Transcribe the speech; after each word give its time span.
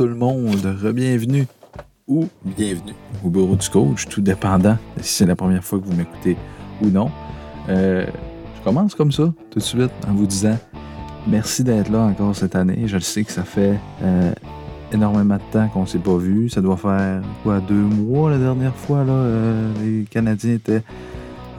tout 0.00 0.06
le 0.06 0.14
monde, 0.14 0.64
re-bienvenue 0.82 1.46
ou 2.08 2.26
bienvenue 2.42 2.94
au 3.22 3.28
bureau 3.28 3.54
du 3.54 3.68
coach, 3.68 4.08
tout 4.08 4.22
dépendant 4.22 4.78
si 5.02 5.12
c'est 5.12 5.26
la 5.26 5.36
première 5.36 5.62
fois 5.62 5.78
que 5.78 5.84
vous 5.84 5.92
m'écoutez 5.92 6.38
ou 6.80 6.86
non. 6.86 7.10
Euh, 7.68 8.06
je 8.56 8.64
commence 8.64 8.94
comme 8.94 9.12
ça, 9.12 9.24
tout 9.50 9.58
de 9.58 9.62
suite, 9.62 9.90
en 10.08 10.14
vous 10.14 10.26
disant 10.26 10.56
merci 11.26 11.62
d'être 11.64 11.90
là 11.90 11.98
encore 11.98 12.34
cette 12.34 12.56
année. 12.56 12.84
Je 12.86 12.94
le 12.94 13.02
sais 13.02 13.24
que 13.24 13.30
ça 13.30 13.42
fait 13.42 13.78
euh, 14.02 14.32
énormément 14.90 15.36
de 15.36 15.52
temps 15.52 15.68
qu'on 15.68 15.82
ne 15.82 15.86
s'est 15.86 15.98
pas 15.98 16.16
vu. 16.16 16.48
Ça 16.48 16.62
doit 16.62 16.78
faire 16.78 17.20
quoi, 17.42 17.60
deux 17.60 17.74
mois 17.74 18.30
la 18.30 18.38
dernière 18.38 18.74
fois. 18.74 19.04
Là, 19.04 19.12
euh, 19.12 19.70
les 19.82 20.04
Canadiens 20.04 20.54
étaient 20.54 20.82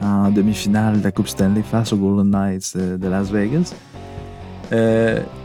en 0.02 0.32
demi-finale 0.32 0.98
de 0.98 1.04
la 1.04 1.12
Coupe 1.12 1.28
Stanley 1.28 1.62
face 1.62 1.92
aux 1.92 1.96
Golden 1.96 2.28
Knights 2.28 2.76
de 2.76 3.06
Las 3.06 3.30
Vegas. 3.30 3.72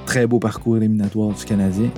très 0.08 0.26
beau 0.26 0.40
parcours 0.40 0.78
éliminatoire 0.78 1.30
du 1.30 1.46
Canadien. 1.46 1.92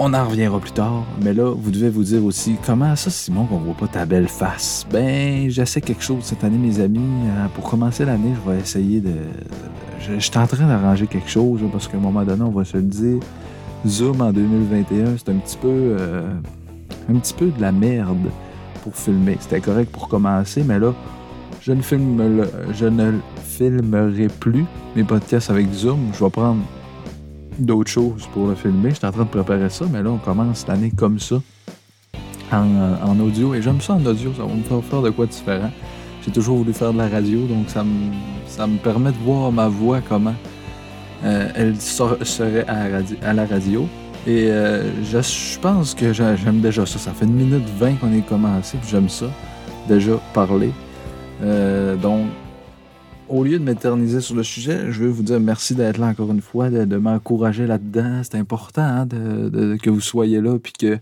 On 0.00 0.14
en 0.14 0.28
reviendra 0.28 0.60
plus 0.60 0.70
tard, 0.70 1.04
mais 1.24 1.34
là, 1.34 1.52
vous 1.52 1.72
devez 1.72 1.90
vous 1.90 2.04
dire 2.04 2.24
aussi 2.24 2.54
comment 2.64 2.94
ça, 2.94 3.10
Simon, 3.10 3.46
qu'on 3.46 3.56
voit 3.56 3.74
pas 3.74 3.88
ta 3.88 4.06
belle 4.06 4.28
face? 4.28 4.86
Ben, 4.92 5.50
j'essaie 5.50 5.80
quelque 5.80 6.04
chose 6.04 6.22
cette 6.22 6.44
année, 6.44 6.56
mes 6.56 6.78
amis. 6.78 7.00
Pour 7.56 7.68
commencer 7.68 8.04
l'année, 8.04 8.32
je 8.32 8.48
vais 8.48 8.60
essayer 8.60 9.00
de. 9.00 9.14
Je, 9.98 10.20
suis 10.20 10.38
en 10.38 10.46
train 10.46 10.68
d'arranger 10.68 11.08
quelque 11.08 11.28
chose 11.28 11.60
parce 11.72 11.88
qu'à 11.88 11.96
un 11.96 12.00
moment 12.00 12.22
donné, 12.22 12.42
on 12.42 12.52
va 12.52 12.64
se 12.64 12.76
le 12.76 12.84
dire. 12.84 13.18
Zoom 13.88 14.20
en 14.20 14.30
2021, 14.30 15.16
c'est 15.16 15.30
un 15.30 15.38
petit 15.38 15.56
peu. 15.56 15.66
Euh, 15.66 16.30
un 17.10 17.18
petit 17.18 17.34
peu 17.34 17.46
de 17.46 17.60
la 17.60 17.72
merde 17.72 18.30
pour 18.84 18.94
filmer. 18.94 19.36
C'était 19.40 19.60
correct 19.60 19.90
pour 19.90 20.06
commencer, 20.06 20.62
mais 20.64 20.78
là, 20.78 20.94
je 21.60 21.72
ne, 21.72 21.82
filme 21.82 22.46
je 22.72 22.86
ne 22.86 23.14
filmerai 23.42 24.28
plus 24.28 24.64
mes 24.94 25.02
podcasts 25.02 25.50
avec 25.50 25.72
Zoom. 25.72 25.98
Je 26.14 26.22
vais 26.22 26.30
prendre 26.30 26.60
d'autres 27.58 27.90
choses 27.90 28.28
pour 28.32 28.46
le 28.46 28.54
filmer. 28.54 28.90
J'étais 28.90 29.06
en 29.06 29.12
train 29.12 29.24
de 29.24 29.28
préparer 29.28 29.70
ça, 29.70 29.84
mais 29.90 30.02
là, 30.02 30.10
on 30.10 30.18
commence 30.18 30.66
l'année 30.66 30.92
comme 30.96 31.18
ça, 31.18 31.36
en, 32.52 33.20
audio. 33.20 33.54
Et 33.54 33.62
j'aime 33.62 33.80
ça 33.80 33.94
en 33.94 34.04
audio, 34.04 34.32
ça 34.36 34.44
va 34.44 34.54
me 34.54 34.62
faire 34.62 34.82
faire 34.84 35.02
de 35.02 35.10
quoi 35.10 35.26
différent. 35.26 35.70
J'ai 36.24 36.32
toujours 36.32 36.58
voulu 36.58 36.72
faire 36.72 36.92
de 36.92 36.98
la 36.98 37.08
radio, 37.08 37.46
donc 37.46 37.68
ça 37.68 37.84
me, 37.84 38.12
ça 38.46 38.66
me 38.66 38.78
permet 38.78 39.12
de 39.12 39.18
voir 39.18 39.52
ma 39.52 39.68
voix 39.68 40.00
comment 40.00 40.34
euh, 41.24 41.48
elle 41.54 41.80
serait 41.80 42.66
à 42.66 43.32
la 43.32 43.46
radio. 43.46 43.88
Et 44.26 44.50
euh, 44.50 44.82
je, 45.04 45.58
pense 45.58 45.94
que 45.94 46.12
j'aime 46.12 46.60
déjà 46.60 46.84
ça. 46.84 46.98
Ça 46.98 47.12
fait 47.12 47.24
une 47.24 47.34
minute 47.34 47.66
vingt 47.78 47.94
qu'on 47.94 48.12
est 48.12 48.26
commencé, 48.26 48.76
puis 48.78 48.90
j'aime 48.90 49.08
ça, 49.08 49.26
déjà 49.88 50.20
parler. 50.34 50.70
Euh, 51.42 51.96
donc, 51.96 52.26
au 53.28 53.44
lieu 53.44 53.58
de 53.58 53.64
m'éterniser 53.64 54.20
sur 54.20 54.34
le 54.34 54.42
sujet, 54.42 54.90
je 54.90 55.02
veux 55.02 55.08
vous 55.08 55.22
dire 55.22 55.40
merci 55.40 55.74
d'être 55.74 55.98
là 55.98 56.06
encore 56.06 56.30
une 56.30 56.40
fois, 56.40 56.70
de, 56.70 56.96
m'encourager 56.96 57.66
là-dedans. 57.66 58.22
C'est 58.22 58.36
important 58.36 58.82
hein, 58.82 59.08
que 59.08 59.90
vous 59.90 60.00
soyez 60.00 60.40
là 60.40 60.58
puis 60.58 60.72
que 60.72 60.98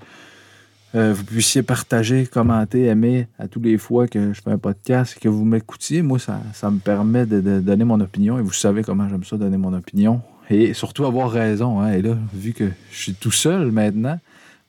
euh, 0.95 1.13
vous 1.13 1.25
puissiez 1.25 1.63
partager, 1.63 2.27
commenter, 2.27 2.87
aimer 2.87 3.29
à 3.39 3.49
tous 3.49 3.61
les 3.61 3.77
fois 3.77 4.07
que 4.07 4.33
je 4.33 4.41
fais 4.41 4.51
un 4.51 4.59
podcast 4.59 5.17
et 5.17 5.21
que 5.21 5.29
vous 5.29 5.45
m'écoutiez. 5.45 6.03
Moi, 6.03 6.19
ça, 6.19 6.71
me 6.71 6.79
permet 6.79 7.27
de, 7.27 7.61
donner 7.61 7.85
mon 7.85 8.01
opinion 8.01 8.39
et 8.39 8.43
vous 8.43 8.53
savez 8.53 8.83
comment 8.83 9.09
j'aime 9.09 9.25
ça, 9.25 9.37
donner 9.37 9.59
mon 9.59 9.75
opinion. 9.75 10.21
Et 10.49 10.75
surtout 10.75 11.05
avoir 11.05 11.31
raison. 11.31 11.81
Hein. 11.81 11.93
Et 11.93 12.03
là, 12.03 12.17
vu 12.33 12.53
que 12.53 12.71
je 12.93 12.97
suis 12.97 13.15
tout 13.15 13.33
seul 13.33 13.73
maintenant, 13.73 14.19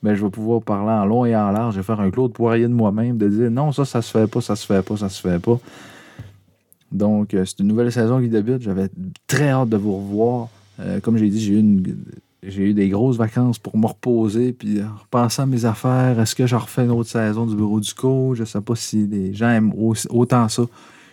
ben, 0.02 0.14
je 0.14 0.24
vais 0.24 0.30
pouvoir 0.30 0.60
parler 0.60 0.90
en 0.90 1.06
long 1.06 1.24
et 1.24 1.34
en 1.34 1.50
large. 1.50 1.76
Vais 1.76 1.82
faire 1.82 2.00
un 2.00 2.10
Claude 2.10 2.32
Poirier 2.32 2.68
de 2.68 2.72
moi-même, 2.72 3.16
de 3.16 3.28
dire 3.28 3.50
non, 3.50 3.72
ça, 3.72 3.84
ça 3.84 4.02
se 4.02 4.10
fait 4.10 4.26
pas, 4.26 4.40
ça 4.40 4.54
se 4.54 4.66
fait 4.66 4.82
pas, 4.82 4.96
ça 4.96 5.08
se 5.08 5.20
fait 5.20 5.38
pas. 5.38 5.58
Donc, 6.92 7.34
euh, 7.34 7.44
c'est 7.44 7.60
une 7.60 7.68
nouvelle 7.68 7.92
saison 7.92 8.20
qui 8.20 8.28
débute. 8.28 8.62
J'avais 8.62 8.88
très 9.26 9.50
hâte 9.50 9.68
de 9.68 9.76
vous 9.76 9.96
revoir. 9.96 10.48
Euh, 10.80 11.00
comme 11.00 11.16
j'ai 11.16 11.28
dit, 11.28 11.40
j'ai 12.42 12.62
eu, 12.62 12.72
des 12.72 12.88
grosses 12.88 13.16
vacances 13.16 13.58
pour 13.58 13.76
me 13.76 13.86
reposer, 13.86 14.52
puis 14.52 14.80
repenser 14.80 15.42
à 15.42 15.46
mes 15.46 15.64
affaires. 15.64 16.18
Est-ce 16.20 16.34
que 16.34 16.46
je 16.46 16.56
refais 16.56 16.84
une 16.84 16.92
autre 16.92 17.10
saison 17.10 17.46
du 17.46 17.56
bureau 17.56 17.80
du 17.80 17.92
coach? 17.92 18.36
Je 18.36 18.42
ne 18.42 18.46
sais 18.46 18.60
pas 18.60 18.76
si 18.76 19.06
les 19.06 19.34
gens 19.34 19.50
aiment 19.50 19.72
autant 20.10 20.48
ça 20.48 20.62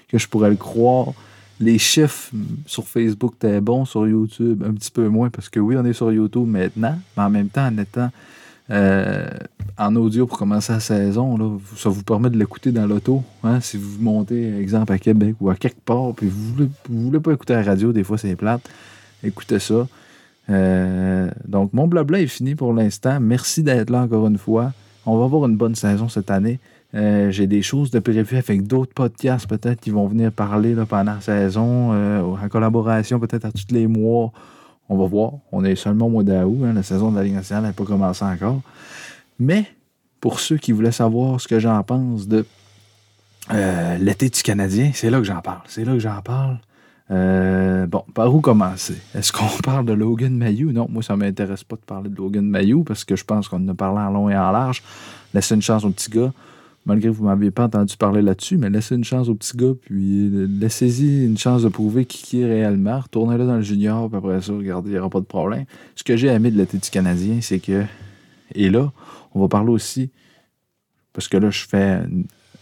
que 0.08 0.18
je 0.18 0.28
pourrais 0.28 0.50
le 0.50 0.56
croire. 0.56 1.14
Les 1.60 1.78
chiffres 1.78 2.32
sur 2.66 2.86
Facebook 2.88 3.34
étaient 3.38 3.62
bons, 3.62 3.86
sur 3.86 4.08
YouTube 4.08 4.64
un 4.66 4.74
petit 4.74 4.92
peu 4.92 5.08
moins, 5.08 5.30
parce 5.30 5.50
que 5.50 5.60
oui, 5.60 5.76
on 5.78 5.86
est 5.86 5.94
sur 5.94 6.12
YouTube 6.12 6.48
maintenant, 6.48 7.00
mais 7.18 7.24
en 7.24 7.30
même 7.30 7.50
temps, 7.50 7.66
en 7.66 7.78
étant 7.78 8.12
euh, 8.72 9.30
en 9.78 9.96
audio 9.96 10.26
pour 10.26 10.40
commencer 10.40 10.74
la 10.74 10.80
saison, 10.80 11.60
ça 11.76 11.90
vous 11.90 12.04
permet 12.04 12.30
de 12.30 12.38
l'écouter 12.38 12.72
dans 12.72 12.88
l'auto. 12.88 13.24
Hein, 13.44 13.60
si 13.62 13.78
vous 13.78 14.02
montez, 14.02 14.58
exemple, 14.58 14.92
à 14.94 14.98
Québec 14.98 15.36
ou 15.40 15.50
à 15.50 15.56
quelque 15.56 15.82
part, 15.82 16.14
puis 16.16 16.28
vous 16.28 16.54
voulez, 16.54 16.70
voulez 16.90 17.20
pas 17.20 17.34
écouter 17.34 17.54
la 17.54 17.64
radio, 17.64 17.92
des 17.94 18.04
fois 18.04 18.18
c'est 18.18 18.36
plate, 18.36 18.68
écoutez 19.24 19.60
ça. 19.60 19.88
Euh, 20.50 21.30
donc, 21.48 21.74
mon 21.74 21.88
blabla 21.88 22.22
est 22.22 22.28
fini 22.28 22.56
pour 22.56 22.74
l'instant. 22.74 23.20
Merci 23.20 23.64
d'être 23.64 23.90
là 23.90 24.04
encore 24.04 24.28
une 24.28 24.38
fois. 24.38 24.74
On 25.06 25.18
va 25.18 25.26
avoir 25.26 25.46
une 25.46 25.58
bonne 25.58 25.76
saison 25.76 26.08
cette 26.08 26.32
année. 26.32 26.60
Euh, 26.94 27.30
j'ai 27.30 27.46
des 27.46 27.62
choses 27.62 27.92
de 27.92 28.00
prévues 28.00 28.38
avec 28.38 28.66
d'autres 28.66 28.94
podcasts 28.94 29.48
peut-être 29.48 29.82
qui 29.82 29.90
vont 29.90 30.08
venir 30.08 30.32
parler 30.32 30.76
pendant 30.88 31.14
la 31.16 31.22
saison, 31.22 31.92
en 31.92 32.50
collaboration 32.50 33.20
peut-être 33.20 33.46
à 33.46 33.52
tous 33.52 33.68
les 33.72 33.86
mois. 33.88 34.32
On 34.90 34.98
va 34.98 35.06
voir. 35.06 35.34
On 35.52 35.64
est 35.64 35.76
seulement 35.76 36.08
au 36.08 36.10
mois 36.10 36.24
d'août. 36.24 36.64
Hein. 36.64 36.74
la 36.74 36.84
saison 36.84 37.12
de 37.12 37.18
la 37.18 37.24
Ligue 37.24 37.34
nationale 37.34 37.64
n'a 37.64 37.74
pas 37.74 37.86
commencé 37.86 38.24
encore. 38.24 38.62
Mais 39.40 39.66
pour 40.22 40.40
ceux 40.40 40.58
qui 40.58 40.72
voulaient 40.72 40.92
savoir 40.92 41.40
ce 41.42 41.48
que 41.48 41.60
j'en 41.60 41.82
pense 41.84 42.28
de 42.28 42.46
euh, 43.52 43.98
l'été 43.98 44.30
du 44.30 44.42
Canadien, 44.42 44.92
c'est 44.94 45.10
là 45.10 45.18
que 45.20 45.24
j'en 45.24 45.42
parle. 45.42 45.62
C'est 45.68 45.86
là 45.86 45.94
que 45.94 46.00
j'en 46.00 46.22
parle. 46.22 46.60
Euh, 47.12 47.86
bon, 47.86 48.04
par 48.14 48.34
où 48.34 48.42
commencer? 48.42 48.98
Est-ce 49.14 49.32
qu'on 49.32 49.46
parle 49.64 49.86
de 49.86 49.94
Logan 49.94 50.36
Mayou? 50.36 50.72
Non, 50.72 50.88
moi, 50.90 51.04
ça 51.04 51.14
ne 51.14 51.20
m'intéresse 51.20 51.64
pas 51.64 51.76
de 51.76 51.82
parler 51.82 52.10
de 52.10 52.16
Logan 52.16 52.46
Mayou 52.46 52.84
parce 52.84 53.04
que 53.04 53.16
je 53.16 53.24
pense 53.24 53.48
qu'on 53.48 53.64
en 53.64 53.68
a 53.70 53.74
parlé 53.74 54.00
en 54.00 54.10
long 54.10 54.30
et 54.30 54.38
en 54.38 54.52
large. 54.52 54.84
Laissez 55.34 55.56
une 55.56 55.62
chance 55.62 55.84
au 55.84 55.90
petit 55.90 56.10
gars 56.10 56.32
malgré 56.86 57.10
que 57.10 57.14
vous 57.16 57.24
ne 57.24 57.30
m'aviez 57.30 57.52
pas 57.52 57.66
entendu 57.66 57.98
parler 57.98 58.22
là-dessus, 58.22 58.58
mais 58.58 58.70
laissez 58.70 58.96
une 58.96 59.04
chance 59.04 59.28
au 59.28 59.36
petit 59.36 59.58
gars, 59.58 59.74
puis 59.82 60.30
laissez-y 60.60 61.26
une 61.26 61.38
chance 61.38 61.64
de 61.64 61.70
prouver 61.70 62.06
qui 62.06 62.42
est 62.42 62.46
réellement. 62.46 63.00
Retournez-le 63.00 63.46
dans 63.46 63.56
le 63.56 63.62
junior, 63.62 64.08
puis 64.08 64.18
après 64.18 64.42
ça, 64.42 64.54
regardez, 64.54 64.92
il 64.92 64.94
n'y 64.94 65.00
aura 65.00 65.10
pas 65.10 65.20
de 65.20 65.26
problème. 65.26 65.66
Ce 65.96 66.04
que 66.04 66.16
j'ai 66.16 66.28
aimé 66.28 66.52
de 66.52 66.58
l'été 66.58 66.78
du 66.78 66.90
Canadien, 66.90 67.40
c'est 67.42 67.60
que. 67.60 67.84
Et 68.54 68.70
là, 68.70 68.92
on 69.34 69.42
va 69.42 69.48
parler 69.48 69.72
aussi, 69.72 70.12
parce 71.12 71.28
que 71.28 71.38
là, 71.38 71.50
je 71.50 71.66
fais 71.66 72.02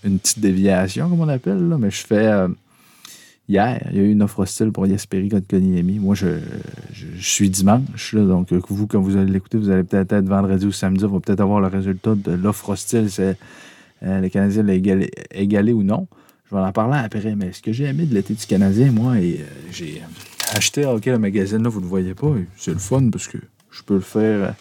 une, 0.05 0.19
petite 0.19 0.39
déviation, 0.39 1.09
comme 1.09 1.19
on 1.19 1.27
appelle, 1.27 1.67
là, 1.67 1.77
mais 1.77 1.91
je 1.91 2.05
fais. 2.05 2.27
Euh, 2.27 2.47
hier, 3.49 3.85
il 3.91 3.97
y 3.97 3.99
a 3.99 4.03
eu 4.03 4.11
une 4.11 4.21
offre 4.21 4.39
hostile 4.39 4.71
pour 4.71 4.87
Yasperi 4.87 5.27
contre 5.27 5.47
Koniemi. 5.47 5.99
Moi, 5.99 6.15
je, 6.15 6.39
suis 7.19 7.49
dimanche, 7.49 8.13
là, 8.13 8.23
donc 8.23 8.53
vous, 8.53 8.87
quand 8.87 9.01
vous 9.01 9.17
allez 9.17 9.31
l'écouter, 9.31 9.57
vous 9.57 9.69
allez 9.69 9.83
peut-être 9.83 10.13
être 10.13 10.29
vendredi 10.29 10.65
ou 10.65 10.71
samedi, 10.71 11.03
on 11.03 11.09
va 11.09 11.19
peut-être 11.19 11.41
avoir 11.41 11.59
le 11.59 11.67
résultat 11.67 12.15
de 12.15 12.31
l'offre 12.31 12.69
hostile. 12.69 13.11
C'est 13.11 13.37
euh, 14.03 14.19
le 14.19 14.29
Canadien 14.29 14.63
l'a 14.63 14.73
égalé, 14.73 15.73
ou 15.73 15.83
non. 15.83 16.07
Je 16.49 16.55
vais 16.55 16.61
en 16.61 16.71
parler 16.71 16.97
après, 16.97 17.35
mais 17.35 17.51
ce 17.51 17.61
que 17.61 17.71
j'ai 17.71 17.85
aimé 17.85 18.05
de 18.05 18.13
l'été 18.13 18.33
du 18.33 18.45
Canadien, 18.45 18.91
moi, 18.91 19.19
et 19.19 19.39
euh, 19.41 19.45
j'ai 19.71 20.01
acheté 20.53 20.85
OK 20.85 21.05
le 21.05 21.19
magazine, 21.19 21.63
là, 21.63 21.69
vous 21.69 21.79
ne 21.79 21.85
le 21.85 21.89
voyez 21.89 22.13
pas. 22.13 22.33
C'est 22.57 22.71
le 22.71 22.79
fun 22.79 23.09
parce 23.09 23.27
que 23.27 23.37
je 23.71 23.81
peux 23.81 23.95
le 23.95 24.01
faire 24.01 24.55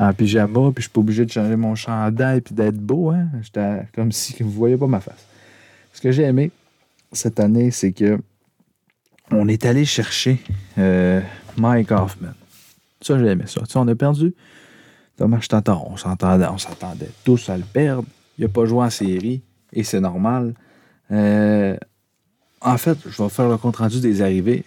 euh, 0.00 0.04
en 0.08 0.12
pyjama, 0.12 0.70
puis 0.72 0.74
je 0.76 0.80
suis 0.82 0.90
pas 0.90 1.00
obligé 1.00 1.24
de 1.24 1.30
changer 1.30 1.56
mon 1.56 1.74
chandail 1.74 2.40
puis 2.42 2.54
d'être 2.54 2.78
beau. 2.78 3.10
Hein? 3.10 3.28
J'étais 3.42 3.86
comme 3.94 4.12
si 4.12 4.36
vous 4.42 4.50
ne 4.50 4.54
voyez 4.54 4.76
pas 4.76 4.86
ma 4.86 5.00
face. 5.00 5.26
Ce 5.92 6.00
que 6.00 6.12
j'ai 6.12 6.24
aimé 6.24 6.50
cette 7.12 7.40
année, 7.40 7.70
c'est 7.70 7.92
que 7.92 8.18
on 9.30 9.48
est 9.48 9.64
allé 9.64 9.84
chercher 9.84 10.38
Mike 11.56 11.90
Hoffman. 11.90 12.34
Ça, 13.00 13.18
j'ai 13.18 13.26
aimé 13.26 13.44
ça. 13.46 13.60
Tu 13.62 13.72
sais, 13.72 13.78
on 13.78 13.88
a 13.88 13.94
perdu 13.94 14.34
Thomas 15.16 15.44
t'entends, 15.48 15.88
On 15.90 15.96
s'entendait, 15.96 16.46
on 16.46 16.58
s'attendait 16.58 17.10
tous 17.24 17.48
à 17.48 17.56
le 17.56 17.64
perdre. 17.64 18.04
Il 18.38 18.42
n'a 18.42 18.48
pas 18.48 18.66
joué 18.66 18.84
en 18.84 18.90
série 18.90 19.42
et 19.72 19.84
c'est 19.84 20.00
normal. 20.00 20.54
Euh, 21.10 21.76
en 22.60 22.78
fait, 22.78 22.98
je 23.06 23.22
vais 23.22 23.28
faire 23.28 23.48
le 23.48 23.56
compte 23.56 23.76
rendu 23.76 24.00
des 24.00 24.22
arrivées 24.22 24.64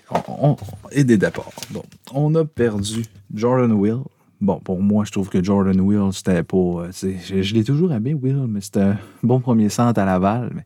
et 0.92 1.04
des 1.04 1.18
départs. 1.18 1.51
Bon, 1.71 1.83
on 2.13 2.33
a 2.36 2.45
perdu 2.45 3.06
Jordan 3.33 3.71
Will. 3.74 4.00
Bon, 4.42 4.60
pour 4.60 4.81
moi, 4.81 5.04
je 5.06 5.12
trouve 5.12 5.27
que 5.30 5.44
Jordan 5.44 5.80
Will, 5.81 6.13
c'était 6.13 6.44
pas. 6.44 6.57
Euh, 6.57 6.92
je, 6.92 7.54
l'ai 7.54 7.63
toujours 7.63 7.92
aimé, 7.92 8.13
Will, 8.13 8.45
mais 8.48 8.62
c'était 8.62 8.81
un 8.81 8.98
bon 9.21 9.42
premier 9.42 9.68
centre 9.68 10.00
à 10.00 10.06
Laval, 10.06 10.51
mais 10.56 10.65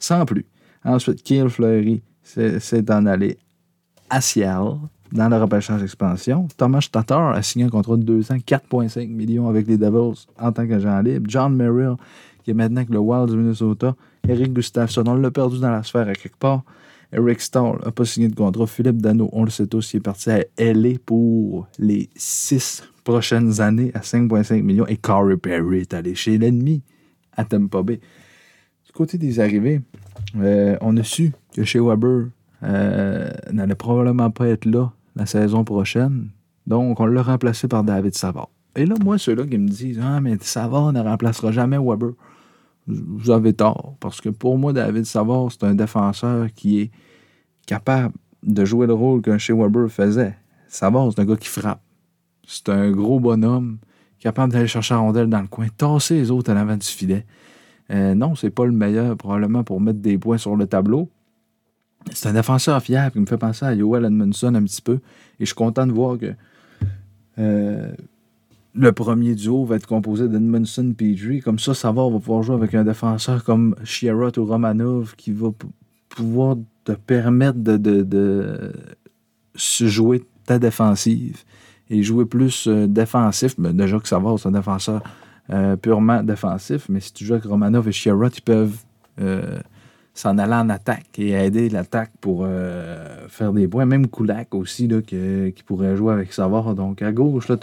sans 0.00 0.24
plus. 0.24 0.46
Ensuite, 0.84 1.22
Kiel 1.22 1.48
Fleury, 1.48 2.02
c'est 2.22 2.82
d'en 2.82 3.06
aller 3.06 3.38
à 4.10 4.20
Seattle 4.20 4.78
dans 5.12 5.28
le 5.28 5.36
repêchage 5.40 5.80
d'expansion. 5.80 6.48
Thomas 6.56 6.86
Tatar 6.90 7.34
a 7.34 7.42
signé 7.42 7.66
un 7.66 7.68
contrat 7.68 7.96
de 7.96 8.02
2 8.02 8.32
ans, 8.32 8.36
4,5 8.36 9.08
millions 9.08 9.48
avec 9.48 9.68
les 9.68 9.78
Devils 9.78 10.26
en 10.38 10.50
tant 10.50 10.66
qu'agent 10.66 11.00
libre. 11.02 11.26
John 11.28 11.54
Merrill, 11.54 11.94
qui 12.44 12.50
est 12.50 12.54
maintenant 12.54 12.78
avec 12.78 12.90
le 12.90 12.98
Wild 12.98 13.30
du 13.30 13.36
Minnesota. 13.36 13.96
Eric 14.28 14.52
Gustafsson, 14.52 15.04
on 15.06 15.14
l'a 15.14 15.30
perdu 15.30 15.58
dans 15.58 15.70
la 15.70 15.82
sphère 15.82 16.08
à 16.08 16.12
quelque 16.12 16.36
part. 16.36 16.62
Eric 17.12 17.40
Stahl 17.40 17.78
n'a 17.84 17.90
pas 17.90 18.04
signé 18.04 18.28
de 18.28 18.34
contrat. 18.34 18.66
Philippe 18.66 19.00
Dano, 19.00 19.28
on 19.32 19.44
le 19.44 19.50
sait 19.50 19.66
tous, 19.66 19.94
il 19.94 19.98
est 19.98 20.00
parti 20.00 20.30
à 20.30 20.44
LA 20.58 20.98
pour 21.04 21.68
les 21.78 22.10
six 22.16 22.82
prochaines 23.04 23.60
années 23.60 23.92
à 23.94 24.00
5,5 24.00 24.62
millions. 24.62 24.86
Et 24.86 24.96
Corey 24.96 25.36
Perry 25.36 25.80
est 25.80 25.94
allé 25.94 26.14
chez 26.14 26.38
l'ennemi 26.38 26.82
à 27.36 27.44
Tampa 27.44 27.82
Bay. 27.82 28.00
Du 28.86 28.92
côté 28.92 29.18
des 29.18 29.40
arrivées, 29.40 29.80
euh, 30.36 30.76
on 30.80 30.96
a 30.96 31.02
su 31.02 31.32
que 31.54 31.64
chez 31.64 31.80
Weber 31.80 32.28
euh, 32.62 33.30
n'allait 33.52 33.74
probablement 33.74 34.30
pas 34.30 34.48
être 34.48 34.64
là 34.64 34.92
la 35.16 35.26
saison 35.26 35.64
prochaine. 35.64 36.28
Donc, 36.66 36.98
on 36.98 37.06
l'a 37.06 37.22
remplacé 37.22 37.68
par 37.68 37.84
David 37.84 38.14
Savard. 38.14 38.48
Et 38.76 38.86
là, 38.86 38.94
moi, 39.02 39.18
ceux-là 39.18 39.46
qui 39.46 39.58
me 39.58 39.68
disent 39.68 40.00
Ah, 40.02 40.20
mais 40.20 40.36
Savard 40.40 40.92
ne 40.92 41.00
remplacera 41.00 41.52
jamais 41.52 41.78
Weber. 41.78 42.12
Vous 42.86 43.30
avez 43.30 43.52
tort. 43.54 43.96
Parce 44.00 44.20
que 44.20 44.28
pour 44.28 44.58
moi, 44.58 44.72
David 44.72 45.04
Savard, 45.04 45.50
c'est 45.50 45.64
un 45.64 45.74
défenseur 45.74 46.48
qui 46.54 46.80
est 46.80 46.90
capable 47.66 48.14
de 48.42 48.64
jouer 48.64 48.86
le 48.86 48.92
rôle 48.92 49.22
qu'un 49.22 49.38
chez 49.38 49.52
Weber 49.52 49.90
faisait. 49.90 50.36
Savard, 50.68 51.10
c'est 51.12 51.20
un 51.20 51.24
gars 51.24 51.36
qui 51.36 51.48
frappe. 51.48 51.80
C'est 52.46 52.68
un 52.68 52.90
gros 52.90 53.20
bonhomme, 53.20 53.78
capable 54.18 54.52
d'aller 54.52 54.66
chercher 54.66 54.94
la 54.94 55.00
rondelle 55.00 55.28
dans 55.28 55.40
le 55.40 55.46
coin, 55.46 55.66
tasser 55.76 56.16
les 56.16 56.30
autres 56.30 56.50
à 56.50 56.54
l'avant 56.54 56.76
du 56.76 56.86
filet. 56.86 57.24
Euh, 57.90 58.14
non, 58.14 58.34
c'est 58.34 58.50
pas 58.50 58.66
le 58.66 58.72
meilleur, 58.72 59.16
probablement, 59.16 59.64
pour 59.64 59.80
mettre 59.80 60.00
des 60.00 60.18
points 60.18 60.38
sur 60.38 60.56
le 60.56 60.66
tableau. 60.66 61.08
C'est 62.12 62.28
un 62.28 62.34
défenseur 62.34 62.82
fiable 62.82 63.12
qui 63.12 63.18
me 63.20 63.26
fait 63.26 63.38
penser 63.38 63.64
à 63.64 63.74
Yoel 63.74 64.04
Edmondson 64.04 64.54
un 64.54 64.62
petit 64.62 64.82
peu. 64.82 64.94
Et 64.94 65.00
je 65.40 65.46
suis 65.46 65.54
content 65.54 65.86
de 65.86 65.92
voir 65.92 66.18
que 66.18 66.34
euh, 67.38 67.92
le 68.74 68.92
premier 68.92 69.34
duo 69.34 69.64
va 69.64 69.76
être 69.76 69.86
composé 69.86 70.28
d'Edmondson 70.28 70.94
Petrie. 70.96 71.40
Comme 71.40 71.58
ça, 71.58 71.74
Savard 71.74 72.10
va 72.10 72.18
pouvoir 72.18 72.42
jouer 72.42 72.56
avec 72.56 72.74
un 72.74 72.84
défenseur 72.84 73.44
comme 73.44 73.76
Chierot 73.84 74.36
ou 74.38 74.44
Romanov 74.44 75.14
qui 75.16 75.32
va 75.32 75.48
pouvoir 76.08 76.56
te 76.84 76.92
permettre 76.92 77.58
de, 77.58 78.72
se 79.54 79.86
jouer 79.86 80.24
ta 80.44 80.58
défensive 80.58 81.44
et 81.88 82.02
jouer 82.02 82.24
plus 82.24 82.66
euh, 82.66 82.86
défensif. 82.86 83.54
Mais 83.58 83.72
déjà 83.72 83.98
que 84.00 84.08
Savard, 84.08 84.38
c'est 84.38 84.48
un 84.48 84.52
défenseur 84.52 85.02
euh, 85.50 85.76
purement 85.76 86.22
défensif, 86.22 86.88
mais 86.88 87.00
si 87.00 87.12
tu 87.12 87.24
joues 87.24 87.34
avec 87.34 87.44
Romanov 87.44 87.88
et 87.88 87.92
Chierot, 87.92 88.28
ils 88.28 88.42
peuvent 88.42 88.76
s'en 90.14 90.38
aller 90.38 90.54
en 90.54 90.70
attaque 90.70 91.18
et 91.18 91.30
aider 91.32 91.68
l'attaque 91.68 92.12
pour 92.20 92.44
euh, 92.46 93.26
faire 93.28 93.52
des 93.52 93.66
points. 93.66 93.84
Même 93.84 94.08
Kulak 94.08 94.54
aussi, 94.54 94.86
là, 94.86 95.02
qui, 95.02 95.62
pourrait 95.66 95.96
jouer 95.96 96.12
avec 96.12 96.32
Savard. 96.32 96.74
Donc 96.74 97.02
à 97.02 97.12
gauche, 97.12 97.48
là, 97.48 97.56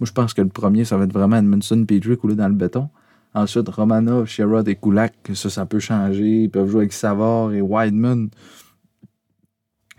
moi 0.00 0.06
je 0.06 0.12
pense 0.12 0.34
que 0.34 0.42
le 0.42 0.48
premier, 0.48 0.84
ça 0.84 0.96
va 0.96 1.04
être 1.04 1.12
vraiment 1.12 1.36
Edmondson 1.36 1.84
Petrie 1.86 2.16
coulé 2.16 2.34
dans 2.34 2.48
le 2.48 2.54
béton. 2.54 2.88
Ensuite, 3.34 3.68
Romanov, 3.68 4.26
Sherrod 4.26 4.66
et 4.66 4.76
Kulak, 4.76 5.14
ça, 5.34 5.50
ça 5.50 5.66
peut 5.66 5.78
changer. 5.78 6.44
Ils 6.44 6.50
peuvent 6.50 6.70
jouer 6.70 6.82
avec 6.82 6.94
Savard 6.94 7.52
et 7.52 7.60
Wideman. 7.60 8.30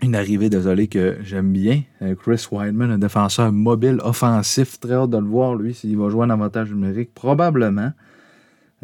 Une 0.02 0.14
arrivée, 0.14 0.48
désolé, 0.48 0.88
que 0.88 1.18
j'aime 1.22 1.52
bien. 1.52 1.82
Euh, 2.02 2.14
Chris 2.14 2.46
Wideman, 2.50 2.90
un 2.90 2.98
défenseur 2.98 3.52
mobile, 3.52 3.98
offensif. 4.02 4.80
Très 4.80 4.94
hâte 4.94 5.10
de 5.10 5.18
le 5.18 5.26
voir, 5.26 5.54
lui, 5.54 5.74
s'il 5.74 5.96
va 5.96 6.08
jouer 6.08 6.24
un 6.24 6.30
avantage 6.30 6.70
numérique. 6.72 7.14
Probablement. 7.14 7.92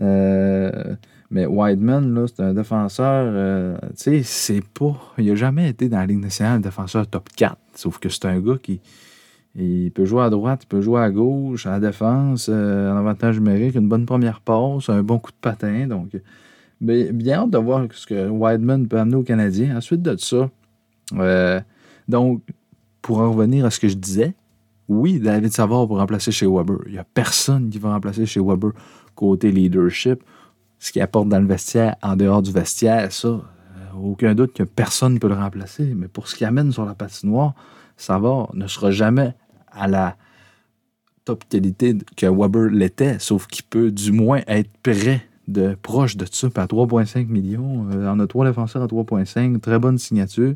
Euh, 0.01 0.95
mais 1.31 1.47
Wideman, 1.47 2.15
là, 2.15 2.27
c'est 2.29 2.41
un 2.41 2.55
défenseur, 2.55 3.27
euh, 3.27 3.77
tu 3.91 3.95
sais, 3.97 4.23
c'est 4.23 4.63
pas. 4.63 4.95
Il 5.19 5.27
n'a 5.27 5.35
jamais 5.35 5.69
été 5.69 5.89
dans 5.89 5.99
la 5.99 6.07
Ligue 6.07 6.21
nationale 6.21 6.59
un 6.59 6.61
défenseur 6.61 7.07
top 7.09 7.29
4. 7.35 7.57
Sauf 7.75 7.99
que 7.99 8.09
c'est 8.09 8.27
un 8.27 8.39
gars 8.41 8.59
qui. 8.63 8.81
Il 9.57 9.93
peut 9.93 10.05
jouer 10.05 10.23
à 10.23 10.31
droite, 10.31 10.63
il 10.65 10.67
peut 10.67 10.81
jouer 10.81 11.01
à 11.01 11.11
gauche, 11.11 11.67
à 11.67 11.79
défense, 11.79 12.49
euh, 12.53 12.93
en 12.93 12.97
avantage 12.97 13.39
numérique, 13.39 13.77
une 13.77 13.89
bonne 13.89 14.05
première 14.05 14.41
passe, 14.41 14.89
un 14.89 15.03
bon 15.03 15.19
coup 15.19 15.31
de 15.31 15.37
patin. 15.41 15.87
Donc, 15.87 16.11
bien 16.81 17.47
de 17.47 17.59
voir 17.59 17.87
ce 17.93 18.07
que 18.07 18.29
Wideman 18.29 18.89
peut 18.89 18.99
amener 18.99 19.17
aux 19.17 19.23
Canadiens. 19.23 19.77
Ensuite 19.77 20.03
de 20.03 20.17
ça, 20.17 20.51
euh, 21.17 21.61
donc, 22.09 22.43
pour 23.01 23.21
en 23.21 23.33
revenir 23.33 23.65
à 23.65 23.71
ce 23.71 23.79
que 23.79 23.89
je 23.89 23.95
disais, 23.95 24.35
oui, 24.89 25.21
David 25.21 25.53
Savard 25.53 25.87
pour 25.87 25.99
remplacer 25.99 26.33
chez 26.33 26.47
Weber. 26.47 26.79
Il 26.87 26.93
n'y 26.93 26.99
a 26.99 27.05
personne 27.05 27.71
qui 27.71 27.79
va 27.79 27.93
remplacer 27.93 28.27
chez 28.27 28.41
Weber 28.41 28.73
côté 29.15 29.53
leadership 29.53 30.23
ce 30.79 30.93
qu'il 30.93 31.01
apporte 31.01 31.29
dans 31.29 31.41
le 31.41 31.47
vestiaire, 31.47 31.97
en 32.03 32.15
dehors 32.15 32.43
du 32.43 32.53
vestiaire, 32.53 33.11
ça, 33.11 33.29
euh, 33.29 33.41
aucun 34.03 34.35
doute 34.35 34.53
que 34.53 34.65
personne 34.65 35.15
ne 35.15 35.19
peut 35.19 35.29
le 35.29 35.35
remplacer. 35.35 35.95
Mais 35.95 36.09
pour 36.09 36.29
ce 36.29 36.35
qu'il 36.37 36.47
amène 36.47 36.73
sur 36.73 36.85
la 36.85 36.95
patinoire, 36.95 37.55
Savard 37.97 38.51
ne 38.55 38.67
sera 38.67 38.91
jamais 38.91 39.35
à 39.77 39.89
la 39.89 40.17
top 41.25 41.45
qualité 41.49 41.97
que 42.17 42.27
Weber 42.27 42.71
l'était, 42.71 43.19
sauf 43.19 43.47
qu'il 43.47 43.65
peut 43.65 43.91
du 43.91 44.13
moins 44.13 44.43
être 44.47 44.71
près 44.83 45.23
de 45.49 45.77
proche 45.81 46.17
de 46.17 46.27
ça, 46.31 46.49
à 46.57 46.67
3,5 46.67 47.27
millions. 47.29 47.87
Euh, 47.93 48.13
on 48.13 48.21
a 48.21 48.27
trois 48.27 48.47
défenseurs 48.47 48.83
à 48.83 48.87
3,5, 48.87 49.61
très 49.61 49.79
bonne 49.79 49.99
signature. 49.99 50.55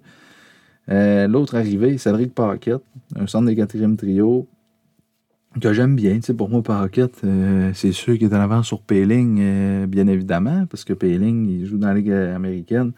Euh, 0.91 1.29
l'autre 1.29 1.57
arrivé, 1.57 1.99
Cédric 1.99 2.35
Paquette, 2.35 2.83
un 3.17 3.27
centre 3.27 3.47
des 3.47 3.57
quatrième 3.57 3.97
trio, 3.97 4.47
que 5.61 5.73
j'aime 5.73 5.97
bien. 5.97 6.21
pour 6.37 6.49
moi, 6.49 6.63
Parkett, 6.63 7.13
euh, 7.25 7.71
c'est 7.75 7.93
sûr 7.93 8.17
qu'il 8.17 8.29
est 8.29 8.35
en 8.35 8.41
avant 8.41 8.63
sur 8.63 8.81
Payling, 8.81 9.87
bien 9.87 10.07
évidemment, 10.07 10.67
parce 10.67 10.85
que 10.85 10.93
Payling, 10.93 11.49
il 11.49 11.67
joue 11.67 11.79
dans 11.79 11.89
la 11.89 11.95
Ligue 11.95 12.13
américaine. 12.13 12.93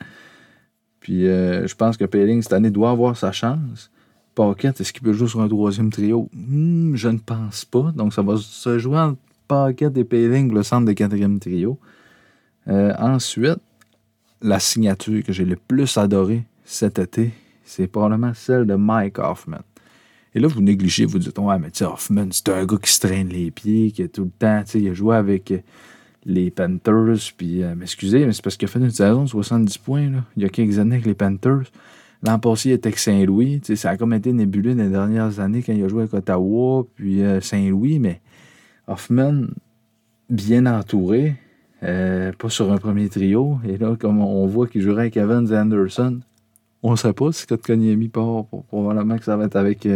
Puis 1.00 1.22
je 1.24 1.74
pense 1.74 1.96
que 1.96 2.04
Payling, 2.04 2.42
cette 2.42 2.52
année, 2.52 2.70
doit 2.70 2.90
avoir 2.90 3.16
sa 3.16 3.32
chance. 3.32 3.90
Parkett, 4.34 4.80
est-ce 4.80 4.92
qu'il 4.92 5.02
peut 5.02 5.12
jouer 5.12 5.28
sur 5.28 5.40
un 5.40 5.48
troisième 5.48 5.90
trio? 5.90 6.28
Hmm, 6.32 6.94
je 6.94 7.08
ne 7.08 7.18
pense 7.18 7.64
pas. 7.64 7.92
Donc, 7.94 8.14
ça 8.14 8.22
va 8.22 8.36
se 8.36 8.78
jouer 8.78 8.98
entre 8.98 9.18
Parkett 9.48 9.96
et 9.96 10.04
Payling, 10.04 10.52
le 10.52 10.62
centre 10.62 10.86
de 10.86 10.92
quatrième 10.92 11.38
trio. 11.38 11.78
ensuite, 12.66 13.58
la 14.42 14.58
signature 14.58 15.22
que 15.22 15.32
j'ai 15.32 15.44
le 15.44 15.56
plus 15.56 15.96
adorée 15.96 16.44
cet 16.64 16.98
été, 16.98 17.32
c'est 17.64 17.86
probablement 17.86 18.32
celle 18.34 18.66
de 18.66 18.74
Mike 18.74 19.18
Hoffman. 19.18 19.60
Et 20.34 20.40
là, 20.40 20.48
vous 20.48 20.60
négligez, 20.60 21.04
vous 21.04 21.18
dites, 21.18 21.38
ouais, 21.38 21.58
mais 21.58 21.70
tu 21.70 21.84
Hoffman, 21.84 22.28
c'est 22.30 22.48
un 22.50 22.64
gars 22.64 22.76
qui 22.80 22.92
se 22.92 23.00
traîne 23.00 23.28
les 23.28 23.50
pieds, 23.50 23.90
qui 23.90 24.02
est 24.02 24.08
tout 24.08 24.24
le 24.24 24.30
temps, 24.30 24.62
tu 24.64 24.72
sais, 24.72 24.80
il 24.80 24.88
a 24.88 24.94
joué 24.94 25.16
avec 25.16 25.50
euh, 25.50 25.58
les 26.24 26.50
Panthers, 26.50 27.32
puis, 27.36 27.62
euh, 27.62 27.74
m'excusez, 27.74 28.24
mais 28.24 28.32
c'est 28.32 28.42
parce 28.42 28.56
qu'il 28.56 28.68
a 28.68 28.70
fait 28.70 28.78
une 28.78 28.90
saison 28.90 29.24
de 29.24 29.28
70 29.28 29.78
points, 29.78 30.08
là, 30.10 30.24
il 30.36 30.42
y 30.44 30.46
a 30.46 30.48
quelques 30.48 30.78
années 30.78 30.96
avec 30.96 31.06
les 31.06 31.14
Panthers. 31.14 31.70
L'an 32.22 32.38
passé, 32.38 32.70
était 32.70 32.88
avec 32.88 32.98
Saint-Louis, 32.98 33.62
ça 33.76 33.90
a 33.90 33.96
comme 33.96 34.12
été 34.12 34.32
nébuleux 34.32 34.74
dans 34.74 34.82
les 34.82 34.90
dernières 34.90 35.40
années 35.40 35.62
quand 35.62 35.72
il 35.72 35.82
a 35.82 35.88
joué 35.88 36.02
avec 36.02 36.14
Ottawa, 36.14 36.84
puis 36.94 37.22
euh, 37.22 37.40
Saint-Louis, 37.40 37.98
mais 37.98 38.20
Hoffman, 38.86 39.46
bien 40.28 40.66
entouré, 40.66 41.36
pas 41.80 42.48
sur 42.48 42.70
un 42.70 42.76
premier 42.76 43.08
trio, 43.08 43.58
et 43.66 43.78
là, 43.78 43.96
comme 43.98 44.20
on 44.20 44.46
voit 44.46 44.66
qu'il 44.66 44.82
jouerait 44.82 45.02
avec 45.02 45.16
Evans 45.16 45.50
Anderson, 45.50 46.20
on 46.82 46.92
ne 46.92 46.96
sait 46.96 47.12
pas 47.12 47.32
si 47.32 47.46
Kotkaniemi 47.46 48.08
part, 48.08 48.44
probablement 48.68 49.16
que 49.16 49.24
ça 49.24 49.36
va 49.36 49.44
être 49.44 49.56
avec 49.56 49.86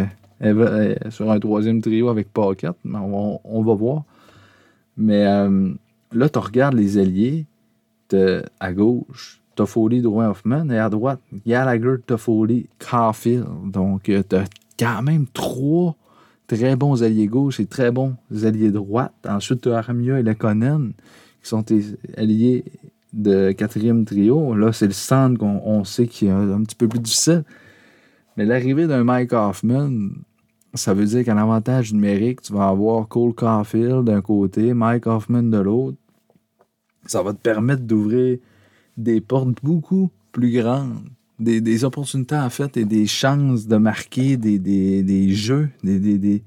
euh, 0.42 0.94
sur 1.10 1.30
un 1.30 1.40
troisième 1.40 1.80
trio 1.80 2.08
avec 2.08 2.32
Pocket. 2.32 2.74
On, 2.84 3.40
on, 3.42 3.62
va 3.62 3.74
voir. 3.74 4.02
Mais 4.96 5.26
euh, 5.26 5.72
là, 6.12 6.28
tu 6.28 6.38
regardes 6.38 6.74
les 6.74 6.98
alliés. 6.98 7.46
À 8.60 8.72
gauche, 8.72 9.40
Toffoli, 9.54 10.02
Drouin, 10.02 10.30
Hoffman. 10.30 10.68
Et 10.70 10.78
à 10.78 10.88
droite, 10.88 11.20
Gallagher, 11.46 11.96
Toffoli, 12.06 12.68
Caulfield. 12.78 13.46
Donc, 13.66 14.08
euh, 14.08 14.22
tu 14.28 14.36
as 14.36 14.44
quand 14.78 15.02
même 15.02 15.26
trois 15.32 15.96
très 16.46 16.76
bons 16.76 17.02
alliés 17.02 17.26
gauche 17.26 17.60
et 17.60 17.66
très 17.66 17.90
bons 17.90 18.16
alliés 18.42 18.70
droite. 18.70 19.12
Ensuite, 19.28 19.62
tu 19.62 19.72
as 19.72 19.78
Armia 19.78 20.18
et 20.18 20.22
Lekonen, 20.22 20.92
qui 21.42 21.48
sont 21.48 21.62
tes 21.62 21.82
alliés 22.16 22.64
de 23.12 23.52
quatrième 23.52 24.04
trio. 24.04 24.54
Là, 24.54 24.72
c'est 24.72 24.86
le 24.86 24.92
centre 24.92 25.38
qu'on 25.38 25.84
sait 25.84 26.06
qui 26.06 26.26
est 26.26 26.30
un, 26.30 26.62
petit 26.62 26.76
peu 26.76 26.88
plus 26.88 27.00
difficile. 27.00 27.44
Mais 28.36 28.44
l'arrivée 28.44 28.86
d'un 28.86 29.04
Mike 29.04 29.32
Hoffman, 29.32 29.90
ça 30.74 30.92
veut 30.92 31.04
dire 31.04 31.24
qu'en 31.24 31.36
avantage 31.36 31.92
numérique, 31.92 32.42
tu 32.42 32.52
vas 32.52 32.68
avoir 32.68 33.06
Cole 33.06 33.32
Caulfield 33.32 34.04
d'un 34.04 34.20
côté, 34.20 34.74
Mike 34.74 35.06
Hoffman 35.06 35.44
de 35.44 35.58
l'autre. 35.58 35.96
Ça 37.06 37.22
va 37.22 37.32
te 37.32 37.38
permettre 37.38 37.82
d'ouvrir 37.82 38.38
des 38.96 39.20
portes 39.20 39.62
beaucoup 39.62 40.10
plus 40.32 40.50
grandes, 40.50 41.00
des, 41.38 41.84
opportunités 41.84 42.36
en 42.36 42.50
fait 42.50 42.76
et 42.76 42.84
des 42.84 43.06
chances 43.06 43.66
de 43.66 43.76
marquer 43.76 44.36
des, 44.36 44.58
des 44.58 45.32
jeux, 45.32 45.68
des, 45.82 46.42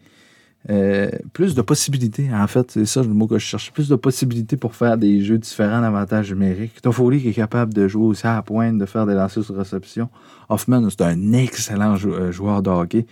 euh, 0.70 1.10
plus 1.32 1.56
de 1.56 1.62
possibilités, 1.62 2.30
en 2.34 2.48
fait, 2.48 2.72
c'est 2.72 2.86
ça 2.86 3.02
le 3.02 3.10
mot 3.10 3.26
que 3.28 3.40
je 3.40 3.46
cherche. 3.46 3.72
Plus 3.72 3.88
de 3.88 3.96
possibilités 3.96 4.58
pour 4.58 4.76
faire 4.76 4.98
des 4.98 5.22
jeux 5.22 5.38
différents 5.38 5.82
d'avantages 5.82 6.32
numériques. 6.32 6.82
Toffoli 6.82 7.22
qui 7.22 7.30
est 7.30 7.34
capable 7.34 7.74
de 7.74 7.88
jouer 7.88 8.08
aussi 8.08 8.28
à 8.28 8.36
la 8.36 8.42
pointe, 8.42 8.78
de 8.78 8.86
faire 8.86 9.06
des 9.06 9.14
lancers 9.14 9.44
sur 9.44 9.56
réception. 9.56 10.10
Hoffman, 10.50 10.90
c'est 10.90 11.02
un 11.04 11.32
excellent 11.34 11.96
euh, 12.06 12.32
joueur 12.32 12.62
de 12.62 12.70
hockey. 12.70 13.06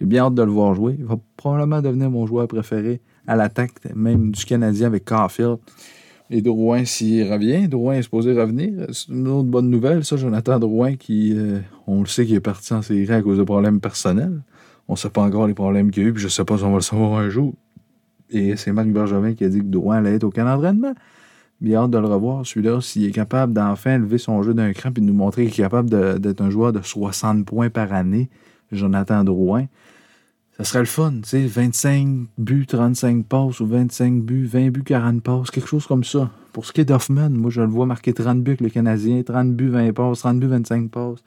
J'ai 0.00 0.06
bien 0.06 0.24
hâte 0.24 0.34
de 0.34 0.42
le 0.42 0.50
voir 0.50 0.74
jouer. 0.74 0.96
Il 0.98 1.04
va 1.04 1.16
probablement 1.36 1.82
devenir 1.82 2.10
mon 2.10 2.26
joueur 2.26 2.48
préféré 2.48 3.00
à 3.26 3.36
l'attaque, 3.36 3.72
même 3.94 4.30
du 4.30 4.44
Canadien 4.44 4.86
avec 4.86 5.04
Caulfield. 5.04 5.58
Et 6.30 6.40
Drouin, 6.40 6.84
s'il 6.84 7.30
revient, 7.30 7.68
Drouin 7.68 7.94
est 7.94 8.02
supposé 8.02 8.32
revenir. 8.32 8.86
C'est 8.92 9.12
une 9.12 9.28
autre 9.28 9.48
bonne 9.48 9.68
nouvelle, 9.68 10.04
ça, 10.04 10.16
Jonathan 10.16 10.58
Drouin, 10.58 10.96
qui, 10.96 11.34
euh, 11.36 11.60
on 11.86 12.00
le 12.00 12.06
sait, 12.06 12.24
qu'il 12.24 12.34
est 12.34 12.40
parti 12.40 12.72
en 12.72 12.80
série 12.80 13.10
à 13.12 13.20
cause 13.20 13.38
de 13.38 13.42
problèmes 13.42 13.80
personnels. 13.80 14.40
On 14.88 14.94
ne 14.94 14.98
sait 14.98 15.10
pas 15.10 15.22
encore 15.22 15.46
les 15.46 15.54
problèmes 15.54 15.90
qu'il 15.90 16.02
y 16.02 16.06
a 16.06 16.08
eu, 16.08 16.12
puis 16.12 16.22
je 16.22 16.26
ne 16.26 16.30
sais 16.30 16.44
pas 16.44 16.56
si 16.56 16.64
on 16.64 16.70
va 16.70 16.76
le 16.76 16.80
savoir 16.80 17.18
un 17.18 17.28
jour. 17.28 17.54
Et 18.30 18.56
c'est 18.56 18.72
Marc 18.72 18.88
Bergevin 18.88 19.34
qui 19.34 19.44
a 19.44 19.48
dit 19.48 19.58
que 19.58 19.64
Drouin 19.64 19.96
allait 19.96 20.14
être 20.14 20.24
au 20.24 20.30
Canada 20.30 20.56
d'entraînement. 20.56 20.94
Bien 21.60 21.82
hâte 21.82 21.90
de 21.90 21.98
le 21.98 22.06
revoir, 22.06 22.44
celui-là, 22.44 22.80
s'il 22.80 23.04
est 23.04 23.10
capable 23.10 23.52
d'enfin 23.52 23.98
lever 23.98 24.18
son 24.18 24.42
jeu 24.42 24.54
d'un 24.54 24.72
cran 24.72 24.90
et 24.90 25.00
de 25.00 25.04
nous 25.04 25.14
montrer 25.14 25.46
qu'il 25.46 25.60
est 25.60 25.64
capable 25.64 25.88
d'être 26.20 26.40
un 26.40 26.50
joueur 26.50 26.72
de 26.72 26.80
60 26.82 27.44
points 27.44 27.70
par 27.70 27.92
année, 27.92 28.28
Jonathan 28.72 29.24
Drouin 29.24 29.66
ça 30.56 30.64
serait 30.64 30.80
le 30.80 30.84
fun, 30.84 31.12
tu 31.22 31.30
sais, 31.30 31.46
25 31.46 32.26
buts, 32.38 32.66
35 32.66 33.26
passes 33.26 33.58
ou 33.58 33.66
25 33.66 34.22
buts, 34.22 34.46
20 34.46 34.70
buts, 34.70 34.84
40 34.84 35.20
passes, 35.20 35.50
quelque 35.50 35.68
chose 35.68 35.86
comme 35.86 36.04
ça. 36.04 36.30
Pour 36.52 36.64
ce 36.64 36.72
qui 36.72 36.80
est 36.80 36.84
d'Hoffman, 36.84 37.30
moi, 37.30 37.50
je 37.50 37.60
le 37.60 37.66
vois 37.66 37.86
marquer 37.86 38.12
30 38.12 38.40
buts 38.42 38.52
avec 38.52 38.60
le 38.60 38.70
Canadien, 38.70 39.22
30 39.24 39.52
buts, 39.52 39.68
20 39.68 39.92
passes, 39.92 40.20
30 40.20 40.38
buts, 40.38 40.46
25 40.46 40.90
passes, 40.90 41.24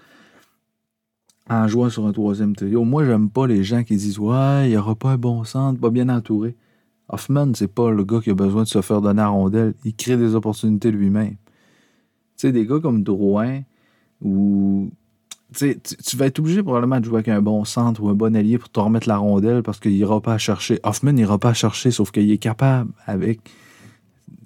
en 1.50 1.68
jouant 1.68 1.90
sur 1.90 2.08
un 2.08 2.14
troisième 2.14 2.56
trio. 2.56 2.86
Moi, 2.86 3.04
j'aime 3.04 3.30
pas 3.30 3.48
les 3.48 3.66
gens 3.66 3.84
qui 3.84 3.98
disent 3.98 4.18
Ouais, 4.18 4.68
il 4.68 4.70
n'y 4.70 4.78
aura 4.78 4.96
pas 4.96 5.12
un 5.12 5.18
bon 5.18 5.44
centre, 5.44 5.80
pas 5.80 5.90
bien 5.90 6.08
entouré. 6.08 6.56
Hoffman, 7.10 7.52
c'est 7.54 7.74
pas 7.74 7.92
le 7.92 8.06
gars 8.06 8.22
qui 8.22 8.30
a 8.30 8.34
besoin 8.34 8.64
de 8.64 8.68
se 8.68 8.82
faire 8.82 9.02
donner 9.02 9.22
à 9.22 9.28
rondelle. 9.28 9.74
Il 9.84 9.96
crée 9.96 10.16
des 10.16 10.36
opportunités 10.36 10.92
lui-même. 10.92 11.32
Tu 11.32 11.38
sais, 12.38 12.52
des 12.54 12.66
gars 12.66 12.80
comme 12.80 13.04
Drouin, 13.04 13.62
ou. 14.22 14.90
Tu, 15.56 15.80
tu 15.80 16.18
vas 16.18 16.26
être 16.26 16.40
obligé 16.40 16.62
probablement 16.62 17.00
de 17.00 17.06
jouer 17.06 17.16
avec 17.16 17.30
un 17.30 17.42
bon 17.42 17.64
centre 17.64 18.04
ou 18.04 18.10
un 18.10 18.14
bon 18.14 18.36
allié 18.36 18.58
pour 18.58 18.70
te 18.70 18.80
remettre 18.80 19.08
la 19.08 19.18
rondelle 19.18 19.64
parce 19.64 19.80
qu'il 19.80 19.94
n'ira 19.94 20.20
pas 20.20 20.34
à 20.34 20.38
chercher. 20.38 20.80
Hoffman 20.84 21.14
n'ira 21.14 21.38
pas 21.38 21.50
à 21.50 21.54
chercher, 21.54 21.92
sauf 21.92 22.12
qu'il 22.12 22.30
est 22.30 22.38
capable, 22.38 22.92
avec 23.06 23.40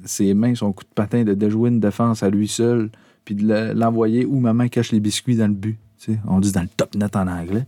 ses 0.05 0.33
mains, 0.33 0.53
son 0.55 0.71
coup 0.73 0.83
de 0.83 0.93
patin, 0.93 1.23
de 1.23 1.33
déjouer 1.33 1.69
une 1.69 1.79
défense 1.79 2.23
à 2.23 2.29
lui 2.29 2.47
seul, 2.47 2.89
puis 3.25 3.35
de 3.35 3.73
l'envoyer 3.73 4.25
où 4.25 4.39
maman 4.39 4.67
cache 4.67 4.91
les 4.91 4.99
biscuits 4.99 5.35
dans 5.35 5.47
le 5.47 5.53
but. 5.53 5.79
on 6.27 6.39
dit 6.39 6.51
dans 6.51 6.61
le 6.61 6.69
top 6.75 6.95
net 6.95 7.15
en 7.15 7.27
anglais. 7.27 7.65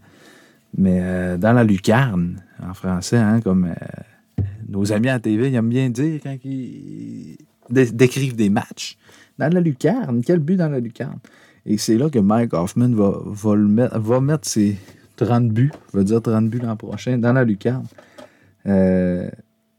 Mais 0.77 0.99
euh, 1.01 1.37
dans 1.37 1.53
la 1.53 1.63
lucarne, 1.63 2.41
en 2.61 2.73
français, 2.73 3.17
hein, 3.17 3.41
comme 3.41 3.65
euh, 3.65 4.43
nos 4.67 4.91
amis 4.91 5.09
à 5.09 5.19
TV, 5.19 5.49
ils 5.49 5.55
aiment 5.55 5.69
bien 5.69 5.89
dire 5.89 6.19
quand 6.23 6.35
ils 6.43 7.37
décrivent 7.69 8.35
des 8.35 8.49
matchs. 8.49 8.97
Dans 9.37 9.51
la 9.53 9.59
lucarne, 9.59 10.21
quel 10.25 10.39
but 10.39 10.57
dans 10.57 10.69
la 10.69 10.79
lucarne? 10.79 11.19
Et 11.65 11.77
c'est 11.77 11.97
là 11.97 12.09
que 12.09 12.19
Mike 12.19 12.53
Hoffman 12.53 12.89
va, 12.89 13.21
va, 13.25 13.55
mettre, 13.55 13.99
va 13.99 14.19
mettre 14.19 14.47
ses 14.47 14.77
30 15.15 15.49
buts, 15.49 15.71
va 15.93 16.03
dire 16.03 16.21
30 16.21 16.49
buts 16.49 16.59
l'an 16.59 16.75
prochain, 16.75 17.17
dans 17.17 17.33
la 17.33 17.43
lucarne. 17.43 17.85
Euh, 18.65 19.29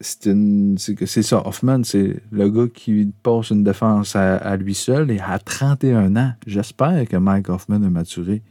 c'est 0.01 1.21
ça. 1.23 1.47
Hoffman, 1.47 1.83
c'est 1.83 2.17
le 2.31 2.49
gars 2.49 2.67
qui 2.73 3.11
passe 3.23 3.49
une 3.49 3.63
défense 3.63 4.15
à, 4.15 4.57
lui 4.57 4.75
seul 4.75 5.09
et 5.11 5.19
à 5.19 5.39
31 5.39 6.15
ans. 6.17 6.33
J'espère 6.45 7.07
que 7.07 7.17
Mike 7.17 7.49
Hoffman 7.49 7.81
a 7.81 7.89
maturé. 7.89 8.43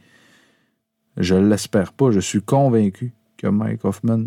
Je 1.17 1.35
ne 1.35 1.47
l'espère 1.47 1.93
pas. 1.93 2.11
Je 2.11 2.19
suis 2.19 2.41
convaincu 2.41 3.13
que 3.37 3.47
Mike 3.47 3.85
Hoffman 3.85 4.25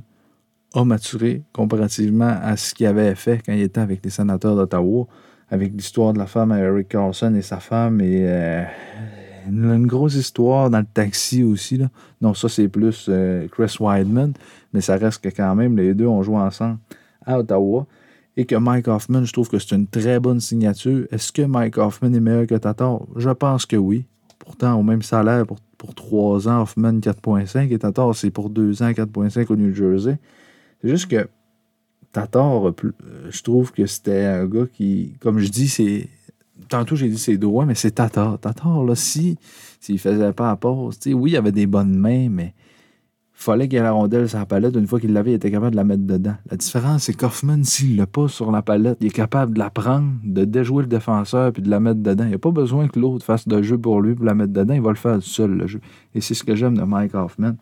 a 0.75 0.85
maturé 0.85 1.43
comparativement 1.53 2.39
à 2.41 2.57
ce 2.57 2.75
qu'il 2.75 2.87
avait 2.87 3.15
fait 3.15 3.43
quand 3.45 3.53
il 3.53 3.63
était 3.63 3.81
avec 3.81 4.05
les 4.05 4.11
sénateurs 4.11 4.55
d'Ottawa, 4.55 5.07
avec 5.51 5.73
l'histoire 5.73 6.13
de 6.13 6.19
la 6.19 6.27
femme 6.27 6.53
à 6.53 6.59
Eric 6.59 6.89
Carlson 6.89 7.35
et 7.35 7.43
sa 7.43 7.59
femme 7.59 8.01
et 8.01 8.25
euh, 8.27 8.65
une, 9.49 9.87
grosse 9.87 10.15
histoire 10.15 10.71
dans 10.71 10.81
le 10.81 10.87
taxi 10.93 11.43
aussi. 11.43 11.79
Là. 11.79 11.89
Non, 12.21 12.35
ça 12.35 12.49
c'est 12.49 12.69
plus 12.69 13.07
euh, 13.09 13.47
Chris 13.49 13.77
Weidman, 13.81 14.33
mais 14.73 14.81
ça 14.81 14.97
reste 14.97 15.23
que 15.23 15.29
quand 15.29 15.55
même 15.55 15.77
les 15.77 15.95
deux 15.95 16.07
ont 16.07 16.23
joué 16.23 16.37
ensemble 16.37 16.79
à 17.25 17.39
Ottawa 17.39 17.87
et 18.37 18.45
que 18.45 18.55
Mike 18.55 18.89
Hoffman, 18.89 19.25
je 19.25 19.33
trouve 19.33 19.49
que 19.49 19.59
c'est 19.59 19.75
une 19.75 19.87
très 19.87 20.21
bonne 20.21 20.41
signature. 20.41 21.07
Est-ce 21.11 21.33
que 21.33 21.43
Mike 21.43 21.79
Hoffman 21.79 22.13
est 22.13 22.21
meilleur 22.21 22.47
que 22.47 22.55
Tatar? 22.55 23.01
Je 23.17 23.31
pense 23.31 23.67
que 23.67 23.77
oui. 23.77 24.05
Pourtant, 24.39 24.79
au 24.79 24.83
même 24.83 25.03
salaire 25.03 25.45
pour, 25.45 25.59
pour 25.77 25.95
3 25.95 26.49
ans, 26.49 26.63
Hoffman 26.63 27.01
4.5 27.01 27.73
et 27.73 27.79
Tatar, 27.79 28.15
c'est 28.15 28.31
pour 28.31 28.49
2 28.49 28.83
ans 28.83 28.91
4.5 28.91 29.53
au 29.53 29.57
New 29.57 29.75
Jersey. 29.75 30.19
C'est 30.81 30.89
juste 30.89 31.11
que 31.11 31.29
Tatar, 32.13 32.69
euh, 32.69 32.73
je 33.31 33.43
trouve 33.43 33.73
que 33.73 33.87
c'était 33.87 34.25
un 34.25 34.47
gars 34.47 34.67
qui, 34.73 35.15
comme 35.21 35.39
je 35.39 35.49
dis, 35.49 35.69
c'est. 35.69 36.09
Tantôt, 36.69 36.97
j'ai 36.97 37.09
dit 37.09 37.19
c'est 37.19 37.39
droit, 37.39 37.65
mais 37.65 37.75
c'est 37.75 37.93
Tatar. 37.93 38.39
Tatar, 38.39 38.85
là, 38.85 38.95
si, 38.95 39.39
s'il 39.81 39.99
faisait 39.99 40.33
pas 40.33 40.51
à 40.51 40.57
pause, 40.57 40.99
oui, 41.07 41.31
il 41.31 41.37
avait 41.37 41.53
des 41.53 41.67
bonnes 41.67 41.97
mains, 41.97 42.29
mais 42.29 42.53
fallait 43.39 43.69
qu'il 43.69 43.79
ait 43.79 43.83
la 43.83 43.93
rondelle 43.93 44.29
sur 44.29 44.39
la 44.39 44.47
palette. 44.47 44.75
Une 44.75 44.87
fois 44.89 44.99
qu'il 44.99 45.13
l'avait, 45.13 45.31
il 45.31 45.35
était 45.35 45.51
capable 45.51 45.71
de 45.71 45.77
la 45.77 45.85
mettre 45.85 46.03
dedans. 46.03 46.35
La 46.51 46.57
différence, 46.57 47.05
c'est 47.05 47.15
qu'Hoffman, 47.15 47.63
s'il 47.63 47.97
l'a 47.97 48.07
pas 48.07 48.27
sur 48.27 48.51
la 48.51 48.63
palette, 48.63 48.99
il 49.01 49.07
est 49.07 49.11
capable 49.11 49.55
de 49.55 49.61
la 49.61 49.71
prendre, 49.71 50.13
de 50.25 50.45
déjouer 50.45 50.83
le 50.83 50.89
défenseur 50.89 51.53
puis 51.53 51.63
de 51.63 51.71
la 51.71 51.79
mettre 51.79 52.01
dedans. 52.01 52.25
Il 52.25 52.31
n'y 52.31 52.35
a 52.35 52.39
pas 52.39 52.51
besoin 52.51 52.89
que 52.89 52.99
l'autre 52.99 53.25
fasse 53.25 53.47
de 53.47 53.63
jeu 53.63 53.79
pour 53.79 54.01
lui 54.01 54.17
pour 54.17 54.25
la 54.25 54.35
mettre 54.35 54.53
dedans. 54.53 54.75
Il 54.75 54.83
va 54.83 54.91
le 54.91 54.97
faire 54.97 55.23
seul, 55.23 55.53
le 55.53 55.69
jeu. 55.69 55.81
Et 56.17 56.21
c'est 56.21 56.35
ce 56.35 56.43
que 56.43 56.57
j'aime 56.57 56.77
de 56.77 56.83
Mike 56.83 57.15
Hoffman, 57.15 57.53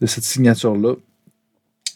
de 0.00 0.06
cette 0.06 0.24
signature-là. 0.24 0.94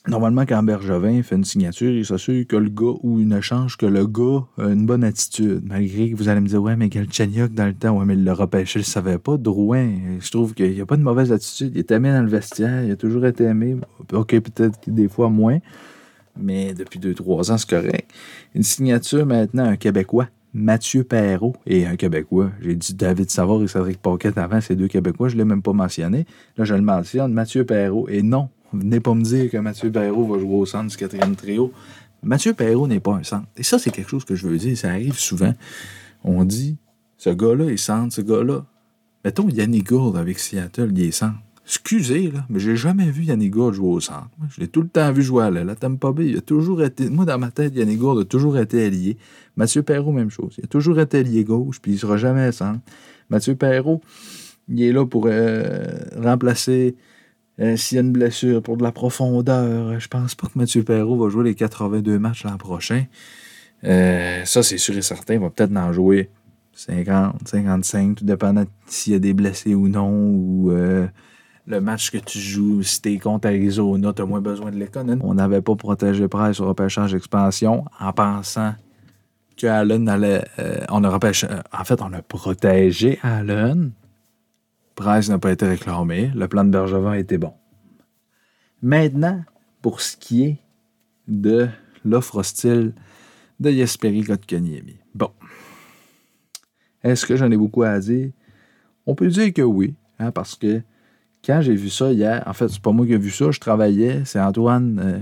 Normalement, 0.09 0.43
quand 0.43 0.65
Bergevin 0.65 1.23
fait 1.23 1.37
une 1.37 1.45
signature, 1.45 1.93
il 1.93 2.05
s'assure 2.05 2.45
que 2.49 2.57
le 2.57 2.71
gars 2.71 2.99
ou 3.03 3.21
une 3.21 3.33
échange, 3.33 3.77
que 3.77 3.87
le 3.87 4.05
gars 4.05 4.45
a 4.59 4.65
une 4.65 4.85
bonne 4.85 5.05
attitude. 5.05 5.63
Malgré 5.65 6.11
que 6.11 6.17
vous 6.17 6.29
allez 6.29 6.41
me 6.41 6.49
dire, 6.49 6.61
ouais, 6.61 6.75
mais 6.75 6.89
Galchenyuk 6.89 7.55
dans 7.55 7.67
le 7.67 7.75
temps, 7.75 7.97
ouais, 7.97 8.05
mais 8.05 8.15
il 8.15 8.25
l'a 8.25 8.35
repêché, 8.35 8.81
je 8.81 8.85
ne 8.85 8.91
savais 8.91 9.19
pas. 9.19 9.37
Drouin, 9.37 9.91
je 10.19 10.31
trouve 10.33 10.55
qu'il 10.55 10.73
n'y 10.73 10.81
a 10.81 10.87
pas 10.87 10.97
de 10.97 11.03
mauvaise 11.03 11.31
attitude. 11.31 11.71
Il 11.75 11.79
est 11.79 11.91
aimé 11.93 12.11
dans 12.11 12.23
le 12.23 12.29
vestiaire, 12.29 12.83
il 12.83 12.91
a 12.91 12.97
toujours 12.97 13.25
été 13.27 13.45
aimé. 13.45 13.77
OK, 14.13 14.31
peut-être 14.41 14.81
des 14.89 15.07
fois 15.07 15.29
moins, 15.29 15.59
mais 16.37 16.75
depuis 16.75 16.99
deux, 16.99 17.15
trois 17.15 17.53
ans, 17.53 17.59
c'est 17.59 17.71
correct. 17.71 18.11
Une 18.57 18.65
signature 18.65 19.25
maintenant, 19.25 19.67
un 19.67 19.77
Québécois. 19.77 20.29
Mathieu 20.55 21.03
Perrault 21.03 21.57
et 21.65 21.87
un 21.87 21.97
Québécois. 21.97 22.51
J'ai 22.61 22.75
dit 22.75 22.93
David 22.93 23.31
Savard 23.31 23.63
et 23.63 23.69
Cédric 23.69 24.03
Paquette 24.03 24.37
avant, 24.37 24.61
ces 24.61 24.77
deux 24.77 24.89
Québécois, 24.89 25.29
je 25.29 25.35
ne 25.35 25.39
l'ai 25.39 25.45
même 25.47 25.63
pas 25.63 25.73
mentionné. 25.73 26.27
Là, 26.59 26.65
je 26.65 26.75
le 26.75 26.83
mentionne, 26.83 27.33
Mathieu 27.33 27.65
Perrault. 27.65 28.07
Et 28.11 28.23
non, 28.23 28.51
Venez 28.73 29.01
pas 29.01 29.15
me 29.15 29.23
dire 29.23 29.51
que 29.51 29.59
Mathieu 29.59 29.91
Perrault 29.91 30.27
va 30.27 30.39
jouer 30.39 30.55
au 30.55 30.67
centre 30.67 30.91
du 30.91 30.97
quatrième 30.97 31.37
trio. 31.37 31.73
Mathieu 32.23 32.55
Perrault 32.55 32.87
n'est 32.87 33.01
pas 33.01 33.15
un 33.15 33.23
centre. 33.23 33.47
Et 33.57 33.63
ça, 33.63 33.79
c'est 33.79 33.91
quelque 33.91 34.09
chose 34.09 34.25
que 34.25 34.35
je 34.35 34.47
veux 34.47 34.59
dire. 34.59 34.77
Ça 34.77 34.91
arrive 34.91 35.19
souvent. 35.19 35.55
On 36.25 36.45
dit, 36.45 36.77
ce 37.19 37.31
gars-là 37.31 37.67
est 37.67 37.77
centre, 37.77 38.15
ce 38.15 38.21
gars-là. 38.21 38.65
Mettons 39.25 39.49
Yannick 39.49 39.89
Gourde 39.89 40.17
avec 40.17 40.39
Seattle, 40.39 40.91
il 40.93 41.03
est 41.03 41.11
centre. 41.13 41.39
Excusez, 41.65 42.33
là, 42.33 42.45
mais 42.49 42.59
j'ai 42.59 42.75
jamais 42.75 43.09
vu 43.11 43.25
Yannick 43.25 43.53
Gourde 43.53 43.75
jouer 43.75 43.89
au 43.89 44.01
centre. 44.01 44.29
je 44.51 44.61
l'ai 44.61 44.67
tout 44.67 44.83
le 44.83 44.89
temps 44.89 45.13
vu 45.13 45.23
jouer 45.23 45.45
à 45.45 45.51
l'aile. 45.51 45.73
pas 46.01 46.13
Bay, 46.13 46.31
il 46.31 46.37
a 46.39 46.41
toujours 46.41 46.83
été. 46.83 47.09
Moi, 47.09 47.25
dans 47.25 47.39
ma 47.39 47.51
tête, 47.51 47.75
Yannick 47.75 47.99
Gourde 47.99 48.21
a 48.21 48.25
toujours 48.25 48.59
été 48.59 48.85
allié. 48.85 49.17
Mathieu 49.57 49.83
Perrault, 49.83 50.13
même 50.13 50.31
chose. 50.31 50.55
Il 50.59 50.65
a 50.65 50.67
toujours 50.67 50.99
été 50.99 51.19
allié 51.19 51.45
gauche, 51.45 51.81
puis 51.81 51.93
il 51.93 51.99
sera 51.99 52.17
jamais 52.17 52.51
centre. 52.51 52.81
Mathieu 53.31 53.55
Perrault, 53.55 54.01
il 54.69 54.83
est 54.83 54.93
là 54.93 55.07
pour 55.07 55.27
euh, 55.29 55.85
remplacer 56.21 56.97
euh, 57.63 57.77
s'il 57.77 57.97
y 57.97 57.99
a 57.99 58.03
une 58.03 58.13
blessure 58.13 58.61
pour 58.61 58.77
de 58.77 58.83
la 58.83 58.91
profondeur, 58.91 59.99
je 60.01 60.09
pense 60.09 60.35
pas 60.35 60.49
que 60.49 60.59
Mathieu 60.59 60.83
Perrault 60.83 61.17
va 61.17 61.29
jouer 61.29 61.45
les 61.45 61.55
82 61.55 62.19
matchs 62.19 62.45
l'an 62.45 62.57
prochain. 62.57 63.05
Euh, 63.85 64.45
ça, 64.45 64.65
c'est 64.65 64.79
sûr 64.79 64.97
et 64.97 65.03
certain. 65.03 65.35
Il 65.35 65.41
va 65.41 65.51
peut-être 65.51 65.77
en 65.77 65.93
jouer 65.93 66.31
50, 66.75 67.47
55, 67.47 68.17
tout 68.17 68.25
dépendant 68.25 68.65
s'il 68.87 69.13
y 69.13 69.17
a 69.17 69.21
des 69.21 69.33
blessés 69.33 69.77
ou 69.77 69.89
non, 69.89 70.11
ou 70.11 70.73
euh, 70.73 71.07
le 71.69 71.81
match 71.81 72.11
que 72.11 72.19
tu 72.19 72.39
joues, 72.41 72.83
si 72.83 73.01
t'es 73.01 73.19
contre 73.19 73.47
Arizona, 73.47 74.13
t'as 74.13 74.25
moins 74.25 74.41
besoin 74.41 74.73
de 74.73 74.77
l'économie. 74.77 75.23
On 75.25 75.35
n'avait 75.35 75.63
pas 75.63 75.77
protégé 75.77 76.27
Price 76.27 76.59
au 76.59 76.67
repêchage 76.67 77.13
d'expansion 77.13 77.85
en 78.01 78.13
pensant 78.13 78.75
que 79.57 79.69
Allen 79.69 80.09
allait. 80.09 80.45
on 80.89 81.05
a 81.05 81.09
repêché, 81.09 81.47
en 81.73 81.85
fait, 81.85 82.03
on 82.03 82.13
a 82.13 82.23
protégé 82.23 83.21
Allen 83.23 83.93
N'a 85.05 85.39
pas 85.39 85.51
été 85.51 85.67
réclamé. 85.67 86.31
Le 86.35 86.47
plan 86.47 86.65
de 86.65 86.71
Bergevin 86.71 87.15
était 87.15 87.39
bon. 87.39 87.53
Maintenant, 88.83 89.43
pour 89.81 90.01
ce 90.01 90.17
qui 90.17 90.45
est 90.45 90.59
de 91.27 91.69
l'offre 92.05 92.37
hostile 92.37 92.95
de 93.59 93.71
Jesperi 93.71 94.23
Kotkaniemi. 94.23 94.97
Bon. 95.15 95.31
Est-ce 97.03 97.27
que 97.27 97.35
j'en 97.35 97.51
ai 97.51 97.57
beaucoup 97.57 97.83
à 97.83 97.99
dire? 97.99 98.31
On 99.07 99.17
peut 99.17 99.29
dire 99.29 99.53
que 99.53 99.63
oui, 99.63 99.95
hein, 100.21 100.31
parce 100.31 100.55
que 100.55 100.83
quand 101.45 101.61
j'ai 101.61 101.75
vu 101.75 101.91
ça 101.91 102.13
hier, 102.13 102.43
en 102.47 102.53
fait, 102.53 102.69
c'est 102.69 102.81
pas 102.81 102.93
moi 102.93 103.05
qui 103.05 103.13
ai 103.13 103.19
vu 103.19 103.31
ça, 103.31 103.51
je 103.51 103.59
travaillais, 103.59 104.23
c'est 104.25 104.41
Antoine, 104.41 105.01
euh, 105.03 105.19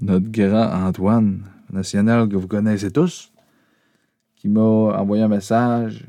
notre 0.00 0.30
grand 0.30 0.86
Antoine 0.86 1.42
national 1.72 2.28
que 2.28 2.36
vous 2.36 2.46
connaissez 2.46 2.92
tous, 2.92 3.32
qui 4.36 4.48
m'a 4.48 4.60
envoyé 4.60 5.24
un 5.24 5.28
message 5.28 6.06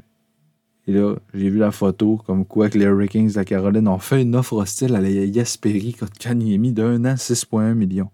et 0.89 0.91
là, 0.91 1.13
j'ai 1.36 1.51
vu 1.51 1.60
la 1.60 1.69
photo 1.69 2.19
comme 2.25 2.46
quoi 2.46 2.67
que 2.67 2.79
les 2.79 2.86
Hurricanes 2.86 3.27
de 3.27 3.36
la 3.36 3.46
Caroline 3.46 3.88
ont 3.88 4.00
fait 4.00 4.24
une 4.24 4.36
offre 4.36 4.53
hostile 4.53 4.96
à 4.96 5.00
la 5.00 5.12
Yasperi 5.12 5.93
Kotkaniemi 5.93 6.72
d'un 6.72 7.05
an, 7.05 7.13
6,1 7.13 7.75
millions. 7.75 8.10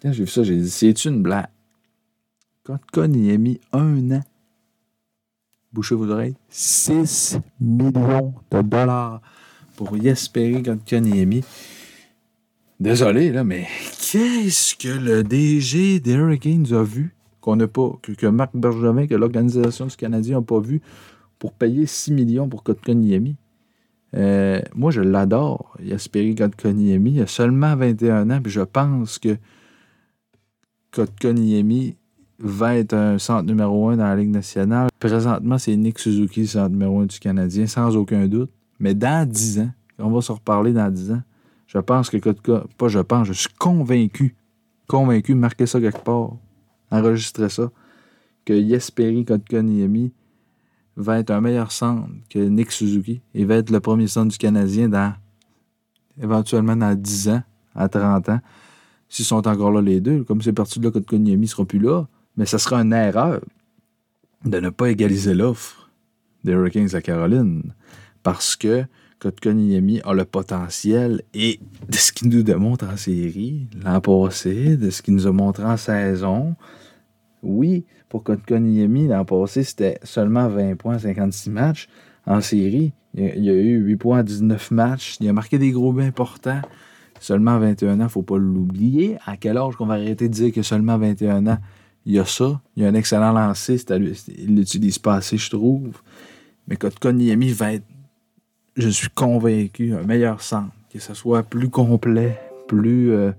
Quand 0.00 0.10
j'ai 0.10 0.24
vu 0.24 0.30
ça, 0.30 0.42
j'ai 0.42 0.56
dit, 0.56 0.70
c'est 0.70 1.04
une 1.04 1.22
blague? 1.22 1.48
Kotkaniemi, 2.64 3.60
un 3.74 4.10
an. 4.10 4.22
Bouchez 5.70 5.94
vos 5.94 6.08
oreilles. 6.08 6.36
6 6.48 7.40
millions 7.60 8.32
de 8.50 8.62
dollars 8.62 9.20
pour 9.76 9.98
Yasperi 9.98 10.62
Kotkaniemi. 10.62 11.44
Désolé, 12.80 13.32
là, 13.32 13.44
mais 13.44 13.66
qu'est-ce 14.00 14.74
que 14.76 14.98
le 14.98 15.22
DG 15.22 16.00
des 16.00 16.12
Hurricanes 16.14 16.72
a 16.72 16.82
vu 16.82 17.14
qu'on 17.42 17.56
n'a 17.56 17.68
pas, 17.68 17.98
que, 18.00 18.12
que 18.12 18.26
Marc 18.28 18.52
Bergevin, 18.54 19.06
que 19.06 19.14
l'Organisation 19.14 19.84
du 19.84 19.96
Canadien 19.96 20.38
n'a 20.38 20.42
pas 20.42 20.58
vu 20.58 20.80
pour 21.38 21.52
payer 21.52 21.86
6 21.86 22.12
millions 22.12 22.48
pour 22.48 22.62
Kotkaniemi. 22.62 23.36
Euh, 24.14 24.60
moi, 24.74 24.90
je 24.90 25.00
l'adore, 25.00 25.76
Yasperi 25.82 26.34
Kotkaniemi. 26.34 27.12
Il 27.12 27.22
a 27.22 27.26
seulement 27.26 27.76
21 27.76 28.30
ans, 28.30 28.40
puis 28.42 28.52
je 28.52 28.62
pense 28.62 29.18
que 29.18 29.36
Kotkaniemi 30.92 31.96
va 32.38 32.76
être 32.76 32.94
un 32.94 33.18
centre 33.18 33.46
numéro 33.46 33.88
1 33.88 33.96
dans 33.96 34.04
la 34.04 34.16
Ligue 34.16 34.30
nationale. 34.30 34.88
Présentement, 34.98 35.58
c'est 35.58 35.76
Nick 35.76 35.98
Suzuki, 35.98 36.46
centre 36.46 36.70
numéro 36.70 37.00
1 37.00 37.06
du 37.06 37.18
Canadien, 37.18 37.66
sans 37.66 37.96
aucun 37.96 38.26
doute. 38.26 38.50
Mais 38.78 38.94
dans 38.94 39.28
10 39.28 39.60
ans, 39.60 39.70
on 39.98 40.10
va 40.10 40.20
se 40.20 40.32
reparler 40.32 40.72
dans 40.72 40.90
10 40.90 41.12
ans, 41.12 41.22
je 41.66 41.78
pense 41.78 42.10
que 42.10 42.16
Kotka, 42.18 42.64
pas 42.78 42.88
je 42.88 43.00
pense, 43.00 43.26
je 43.26 43.32
suis 43.32 43.48
convaincu, 43.58 44.34
convaincu, 44.86 45.34
marquez 45.34 45.66
ça 45.66 45.80
quelque 45.80 46.02
part, 46.02 46.36
enregistrez 46.90 47.48
ça, 47.48 47.70
que 48.44 48.52
Yasperi 48.52 49.24
Kotkaniemi 49.24 50.12
va 50.96 51.18
être 51.18 51.30
un 51.30 51.40
meilleur 51.40 51.72
centre 51.72 52.08
que 52.30 52.38
Nick 52.38 52.72
Suzuki. 52.72 53.20
Il 53.34 53.46
va 53.46 53.56
être 53.56 53.70
le 53.70 53.80
premier 53.80 54.06
centre 54.06 54.32
du 54.32 54.38
Canadien 54.38 54.88
dans 54.88 55.14
éventuellement 56.20 56.76
dans 56.76 56.94
10 56.94 57.28
ans, 57.28 57.42
à 57.74 57.88
30 57.88 58.28
ans. 58.30 58.40
s'ils 59.08 59.24
sont 59.24 59.46
encore 59.46 59.70
là 59.70 59.82
les 59.82 60.00
deux. 60.00 60.24
Comme 60.24 60.42
c'est 60.42 60.52
parti 60.52 60.80
de 60.80 60.84
là, 60.84 60.90
Kotkaniemi 60.90 61.42
ne 61.42 61.46
sera 61.46 61.64
plus 61.64 61.78
là. 61.78 62.06
Mais 62.36 62.46
ça 62.46 62.58
sera 62.58 62.80
une 62.80 62.92
erreur 62.92 63.40
de 64.44 64.58
ne 64.58 64.70
pas 64.70 64.90
égaliser 64.90 65.34
l'offre 65.34 65.90
des 66.44 66.52
Hurricanes 66.52 66.94
à 66.94 67.02
Caroline. 67.02 67.74
Parce 68.22 68.56
que 68.56 68.84
Kotkaniemi 69.18 70.00
a 70.04 70.14
le 70.14 70.24
potentiel 70.24 71.22
et 71.34 71.60
de 71.88 71.96
ce 71.96 72.12
qu'il 72.12 72.28
nous 72.28 72.42
démontre 72.42 72.86
en 72.86 72.96
série 72.96 73.68
l'an 73.84 74.00
passé, 74.00 74.76
de 74.76 74.90
ce 74.90 75.02
qu'il 75.02 75.14
nous 75.14 75.26
a 75.26 75.32
montré 75.32 75.64
en 75.64 75.76
saison. 75.76 76.54
Oui, 77.42 77.84
pour 78.08 78.22
Kotkaniemi, 78.22 79.08
l'an 79.08 79.24
passé, 79.24 79.64
c'était 79.64 79.98
seulement 80.02 80.48
20 80.48 80.76
points, 80.76 80.98
56 80.98 81.50
matchs 81.50 81.88
en 82.26 82.40
série. 82.40 82.92
Il 83.14 83.44
y 83.44 83.50
a 83.50 83.54
eu 83.54 83.78
8 83.78 83.96
points 83.96 84.20
en 84.20 84.22
19 84.22 84.70
matchs. 84.72 85.16
Il 85.20 85.28
a 85.28 85.32
marqué 85.32 85.58
des 85.58 85.70
gros 85.70 85.92
buts 85.92 86.02
importants. 86.02 86.60
Seulement 87.18 87.58
21 87.58 88.00
ans, 88.00 88.08
faut 88.08 88.22
pas 88.22 88.36
l'oublier. 88.36 89.16
À 89.24 89.36
quel 89.36 89.56
âge 89.56 89.76
qu'on 89.76 89.86
va 89.86 89.94
arrêter 89.94 90.28
de 90.28 90.34
dire 90.34 90.52
que 90.52 90.62
seulement 90.62 90.98
21 90.98 91.46
ans, 91.46 91.58
il 92.04 92.14
y 92.14 92.18
a 92.18 92.26
ça? 92.26 92.60
Il 92.76 92.82
y 92.82 92.86
a 92.86 92.88
un 92.88 92.94
excellent 92.94 93.32
lancé. 93.32 93.82
Il 94.38 94.56
l'utilise 94.56 94.98
pas 94.98 95.14
assez, 95.14 95.38
je 95.38 95.50
trouve. 95.50 96.00
Mais 96.68 96.76
Kotkaniemi 96.76 97.52
va 97.52 97.72
être, 97.74 97.86
je 98.76 98.88
suis 98.88 99.08
convaincu, 99.08 99.94
un 99.94 100.02
meilleur 100.02 100.42
centre. 100.42 100.72
Que 100.92 101.00
ce 101.00 101.14
soit 101.14 101.42
plus 101.42 101.70
complet, 101.70 102.38
plus... 102.68 103.12
Euh, 103.12 103.32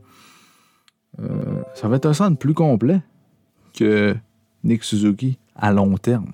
euh, 1.20 1.62
ça 1.76 1.88
va 1.88 1.96
être 1.96 2.06
un 2.06 2.14
centre 2.14 2.38
plus 2.38 2.54
complet 2.54 3.02
que 3.74 4.16
Nick 4.68 4.84
Suzuki 4.84 5.38
à 5.56 5.72
long 5.72 5.98
terme. 5.98 6.34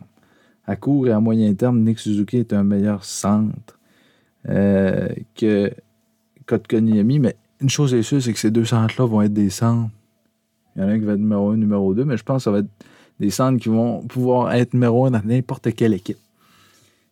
À 0.65 0.75
court 0.75 1.07
et 1.07 1.11
à 1.11 1.19
moyen 1.19 1.53
terme, 1.53 1.81
Nick 1.81 1.99
Suzuki 1.99 2.37
est 2.37 2.51
un 2.51 2.63
meilleur 2.63 3.05
centre 3.05 3.79
euh, 4.49 5.07
que 5.35 5.71
Kotkaniemi. 6.45 7.19
Mais 7.19 7.35
une 7.61 7.69
chose 7.69 7.93
est 7.93 8.03
sûre, 8.03 8.21
c'est 8.21 8.33
que 8.33 8.39
ces 8.39 8.51
deux 8.51 8.65
centres-là 8.65 9.05
vont 9.05 9.21
être 9.21 9.33
des 9.33 9.49
centres. 9.49 9.91
Il 10.75 10.81
y 10.81 10.85
en 10.85 10.87
a 10.87 10.91
un 10.91 10.99
qui 10.99 11.05
va 11.05 11.13
être 11.13 11.19
numéro 11.19 11.51
1, 11.51 11.57
numéro 11.57 11.93
2, 11.93 12.03
mais 12.05 12.17
je 12.17 12.23
pense 12.23 12.37
que 12.37 12.43
ça 12.45 12.51
va 12.51 12.59
être 12.59 12.85
des 13.19 13.29
centres 13.29 13.61
qui 13.61 13.69
vont 13.69 14.01
pouvoir 14.01 14.53
être 14.53 14.73
numéro 14.73 15.05
1 15.05 15.11
dans 15.11 15.21
n'importe 15.23 15.73
quelle 15.75 15.93
équipe. 15.93 16.17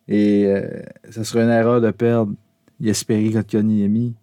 Et 0.08 0.46
euh, 0.46 0.82
ça 1.10 1.22
serait 1.22 1.44
une 1.44 1.50
erreur 1.50 1.80
de 1.80 1.90
perdre 1.92 2.32
Yesperi 2.80 3.32
Kotkaniemi. 3.32 4.14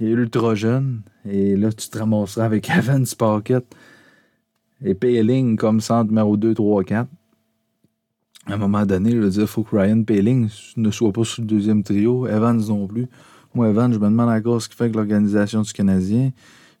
Il 0.00 0.06
est 0.06 0.10
ultra 0.10 0.54
jeune. 0.54 1.00
Et 1.28 1.56
là, 1.56 1.72
tu 1.72 1.88
te 1.88 1.98
ramasseras 1.98 2.44
avec 2.44 2.70
Evans 2.78 3.06
Pocket 3.18 3.64
et 4.82 4.94
Payling 4.94 5.56
comme 5.56 5.80
centre 5.80 6.08
numéro 6.10 6.36
2, 6.36 6.54
3, 6.54 6.84
4 6.84 7.08
à 8.46 8.54
un 8.54 8.56
moment 8.58 8.84
donné, 8.84 9.12
je 9.12 9.18
veux 9.18 9.30
dire, 9.30 9.42
il 9.42 9.46
faut 9.46 9.62
que 9.62 9.76
Ryan 9.76 10.02
Paling 10.02 10.48
ne 10.76 10.90
soit 10.90 11.12
pas 11.12 11.24
sur 11.24 11.42
le 11.42 11.48
deuxième 11.48 11.82
trio, 11.82 12.26
Evans 12.26 12.60
non 12.68 12.86
plus. 12.86 13.06
Moi, 13.54 13.68
Evans, 13.68 13.92
je 13.92 13.98
me 13.98 14.04
demande 14.04 14.28
encore 14.28 14.60
ce 14.60 14.68
qu'il 14.68 14.76
fait 14.76 14.84
avec 14.84 14.96
l'organisation 14.96 15.62
du 15.62 15.72
Canadien. 15.72 16.30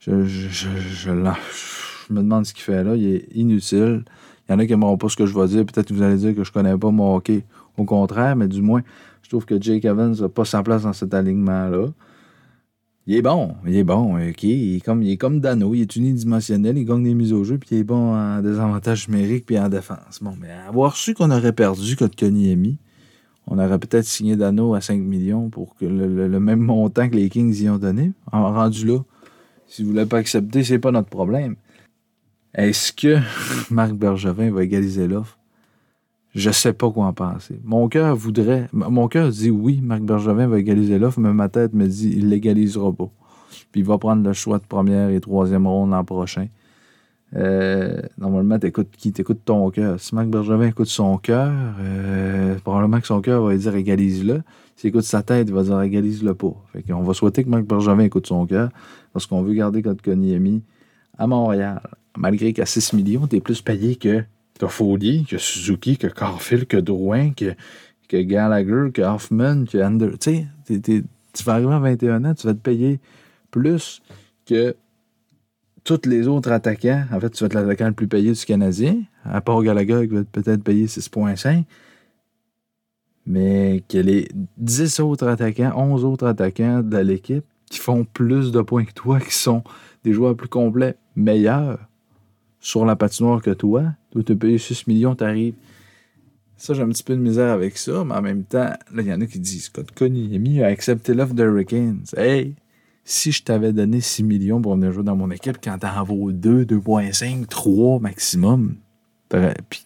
Je, 0.00 0.24
je, 0.24 0.48
je, 0.50 1.10
me 1.10 2.20
demande 2.20 2.44
ce 2.44 2.52
qu'il 2.52 2.64
fait 2.64 2.84
là. 2.84 2.96
Il 2.96 3.06
est 3.06 3.28
inutile. 3.34 4.04
Il 4.46 4.52
y 4.52 4.54
en 4.54 4.58
a 4.58 4.66
qui 4.66 4.72
n'aimeront 4.72 4.98
pas 4.98 5.08
ce 5.08 5.16
que 5.16 5.24
je 5.24 5.38
vais 5.38 5.46
dire. 5.46 5.64
Peut-être 5.64 5.88
que 5.88 5.94
vous 5.94 6.02
allez 6.02 6.16
dire 6.16 6.34
que 6.34 6.44
je 6.44 6.52
connais 6.52 6.76
pas 6.76 6.90
mon 6.90 7.16
hockey. 7.16 7.44
Au 7.78 7.84
contraire, 7.84 8.36
mais 8.36 8.48
du 8.48 8.60
moins, 8.60 8.82
je 9.22 9.30
trouve 9.30 9.46
que 9.46 9.60
Jake 9.60 9.84
Evans 9.84 10.14
n'a 10.20 10.28
pas 10.28 10.44
sa 10.44 10.62
place 10.62 10.82
dans 10.82 10.92
cet 10.92 11.14
alignement-là. 11.14 11.86
Il 13.06 13.16
est 13.16 13.22
bon, 13.22 13.54
il 13.66 13.76
est 13.76 13.84
bon, 13.84 14.16
OK. 14.16 14.42
Il 14.44 14.76
est 14.76 14.80
comme, 14.80 15.02
il 15.02 15.10
est 15.10 15.16
comme 15.18 15.40
Dano, 15.40 15.74
il 15.74 15.82
est 15.82 15.96
unidimensionnel, 15.96 16.78
il 16.78 16.86
gagne 16.86 17.04
des 17.04 17.12
mises 17.12 17.34
au 17.34 17.44
jeu, 17.44 17.58
puis 17.58 17.68
il 17.72 17.78
est 17.78 17.84
bon 17.84 18.14
en 18.14 18.40
désavantage 18.40 19.08
numérique 19.08 19.44
puis 19.44 19.58
en 19.58 19.68
défense. 19.68 20.22
Bon, 20.22 20.34
mais 20.40 20.50
avoir 20.50 20.96
su 20.96 21.12
qu'on 21.12 21.30
aurait 21.30 21.52
perdu 21.52 21.96
contre 21.96 22.16
Koniemi, 22.16 22.78
on 23.46 23.58
aurait 23.58 23.78
peut-être 23.78 24.06
signé 24.06 24.36
Dano 24.36 24.74
à 24.74 24.80
5 24.80 24.98
millions 25.00 25.50
pour 25.50 25.74
le, 25.82 26.40
même 26.40 26.60
montant 26.60 27.10
que 27.10 27.16
les 27.16 27.28
Kings 27.28 27.54
y 27.54 27.68
ont 27.68 27.76
donné. 27.76 28.12
En 28.32 28.50
rendu 28.50 28.86
là, 28.86 29.00
si 29.66 29.82
vous 29.82 29.88
ne 29.88 29.94
voulez 29.94 30.06
pas 30.06 30.18
accepter, 30.18 30.64
c'est 30.64 30.78
pas 30.78 30.90
notre 30.90 31.10
problème. 31.10 31.56
Est-ce 32.54 32.90
que 32.90 33.18
Marc 33.70 33.92
Bergevin 33.92 34.50
va 34.50 34.64
égaliser 34.64 35.06
l'offre? 35.08 35.38
Je 36.34 36.50
sais 36.50 36.72
pas 36.72 36.90
quoi 36.90 37.06
en 37.06 37.12
penser. 37.12 37.60
Mon 37.62 37.88
cœur 37.88 38.16
voudrait. 38.16 38.68
Mon 38.72 39.06
cœur 39.06 39.30
dit 39.30 39.50
oui, 39.50 39.80
Marc 39.80 40.02
Bergevin 40.02 40.48
va 40.48 40.58
égaliser 40.58 40.98
l'offre, 40.98 41.20
mais 41.20 41.32
ma 41.32 41.48
tête 41.48 41.74
me 41.74 41.86
dit 41.86 42.12
il 42.16 42.28
l'égalisera 42.28 42.92
pas. 42.92 43.08
Puis 43.70 43.82
il 43.82 43.86
va 43.86 43.98
prendre 43.98 44.26
le 44.26 44.32
choix 44.32 44.58
de 44.58 44.64
première 44.64 45.10
et 45.10 45.20
troisième 45.20 45.66
ronde 45.66 45.90
l'an 45.90 46.04
prochain. 46.04 46.48
Euh, 47.36 48.00
normalement, 48.18 48.58
t'écoutes 48.58 48.90
qui? 48.96 49.12
T'écoute 49.12 49.40
ton 49.44 49.70
cœur. 49.70 49.98
Si 50.00 50.14
Marc 50.14 50.28
Bergevin 50.28 50.68
écoute 50.68 50.88
son 50.88 51.18
cœur, 51.18 51.52
euh, 51.80 52.56
probablement 52.64 53.00
que 53.00 53.06
son 53.06 53.20
cœur 53.20 53.44
va 53.44 53.56
dire 53.56 53.74
égalise-le. 53.74 54.42
S'il 54.76 54.88
écoute 54.88 55.04
sa 55.04 55.22
tête, 55.22 55.48
il 55.48 55.54
va 55.54 55.62
dire 55.62 55.80
égalise-le 55.80 56.34
pas. 56.34 56.54
Qu'on 56.88 57.02
va 57.02 57.14
souhaiter 57.14 57.44
que 57.44 57.48
Marc 57.48 57.64
Bergevin 57.64 58.02
écoute 58.02 58.26
son 58.26 58.44
cœur 58.46 58.70
parce 59.12 59.26
qu'on 59.26 59.42
veut 59.42 59.54
garder 59.54 59.82
Kotkaniemi 59.82 60.62
à 61.16 61.28
Montréal. 61.28 61.80
Malgré 62.16 62.52
qu'à 62.52 62.66
6 62.66 62.92
millions, 62.92 63.26
t'es 63.26 63.40
plus 63.40 63.62
payé 63.62 63.96
que 63.96 64.24
T'as 64.58 64.68
Foley, 64.68 65.24
que 65.28 65.38
Suzuki, 65.38 65.96
que 65.96 66.06
Carfield, 66.06 66.66
que 66.66 66.76
Drouin, 66.76 67.32
que, 67.32 67.54
que 68.08 68.22
Gallagher, 68.22 68.92
que 68.92 69.02
Hoffman, 69.02 69.64
que 69.64 69.78
Ander. 69.78 70.10
Tu 70.20 70.46
sais, 70.66 71.02
tu 71.34 71.42
vas 71.44 71.54
arriver 71.54 71.72
à 71.72 71.78
21 71.80 72.24
ans, 72.24 72.34
tu 72.34 72.46
vas 72.46 72.54
te 72.54 72.60
payer 72.60 73.00
plus 73.50 74.00
que 74.46 74.76
tous 75.82 76.02
les 76.06 76.28
autres 76.28 76.50
attaquants. 76.50 77.04
En 77.12 77.20
fait, 77.20 77.30
tu 77.30 77.42
vas 77.42 77.46
être 77.46 77.54
l'attaquant 77.54 77.86
le 77.86 77.92
plus 77.92 78.08
payé 78.08 78.32
du 78.32 78.44
Canadien, 78.44 79.02
à 79.24 79.40
part 79.40 79.62
Gallagher 79.62 80.08
qui 80.08 80.14
va 80.14 80.24
peut-être 80.24 80.62
payer 80.62 80.86
6,5. 80.86 81.64
Mais 83.26 83.82
que 83.88 83.98
les 83.98 84.28
10 84.58 85.00
autres 85.00 85.26
attaquants, 85.26 85.72
11 85.76 86.04
autres 86.04 86.26
attaquants 86.26 86.82
de 86.82 86.98
l'équipe 86.98 87.44
qui 87.70 87.78
font 87.78 88.04
plus 88.04 88.52
de 88.52 88.60
points 88.60 88.84
que 88.84 88.92
toi, 88.92 89.18
qui 89.20 89.34
sont 89.34 89.64
des 90.04 90.12
joueurs 90.12 90.36
plus 90.36 90.48
complets, 90.48 90.96
meilleurs 91.16 91.78
sur 92.64 92.86
la 92.86 92.96
patinoire 92.96 93.42
que 93.42 93.50
toi, 93.50 93.92
tu 94.10 94.24
te 94.24 94.32
payer 94.32 94.56
6 94.56 94.86
millions, 94.86 95.14
t'arrives. 95.14 95.54
Ça, 96.56 96.72
j'ai 96.72 96.80
un 96.80 96.88
petit 96.88 97.02
peu 97.02 97.14
de 97.14 97.20
misère 97.20 97.52
avec 97.52 97.76
ça, 97.76 98.04
mais 98.04 98.14
en 98.14 98.22
même 98.22 98.44
temps, 98.44 98.70
là, 98.90 99.02
il 99.02 99.06
y 99.06 99.12
en 99.12 99.20
a 99.20 99.26
qui 99.26 99.38
disent 99.38 99.64
Scott 99.64 99.90
Koniemi 99.90 100.62
a 100.62 100.68
accepté 100.68 101.12
l'offre 101.12 101.34
de 101.34 101.44
Hurricanes. 101.44 102.04
Hey, 102.16 102.54
si 103.04 103.32
je 103.32 103.42
t'avais 103.42 103.74
donné 103.74 104.00
6 104.00 104.24
millions 104.24 104.62
pour 104.62 104.76
venir 104.76 104.92
jouer 104.92 105.04
dans 105.04 105.14
mon 105.14 105.30
équipe, 105.30 105.58
quand 105.62 105.76
t'en 105.78 106.02
vaut 106.04 106.32
2, 106.32 106.64
2,5, 106.64 107.46
3 107.46 108.00
maximum, 108.00 108.76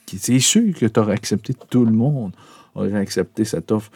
c'est 0.06 0.38
sûr 0.38 0.72
que 0.78 0.86
tu 0.86 1.00
aurais 1.00 1.14
accepté, 1.14 1.54
tout 1.54 1.84
le 1.84 1.90
monde 1.90 2.32
aurait 2.76 2.94
accepté 2.94 3.44
cette 3.44 3.72
offre. 3.72 3.90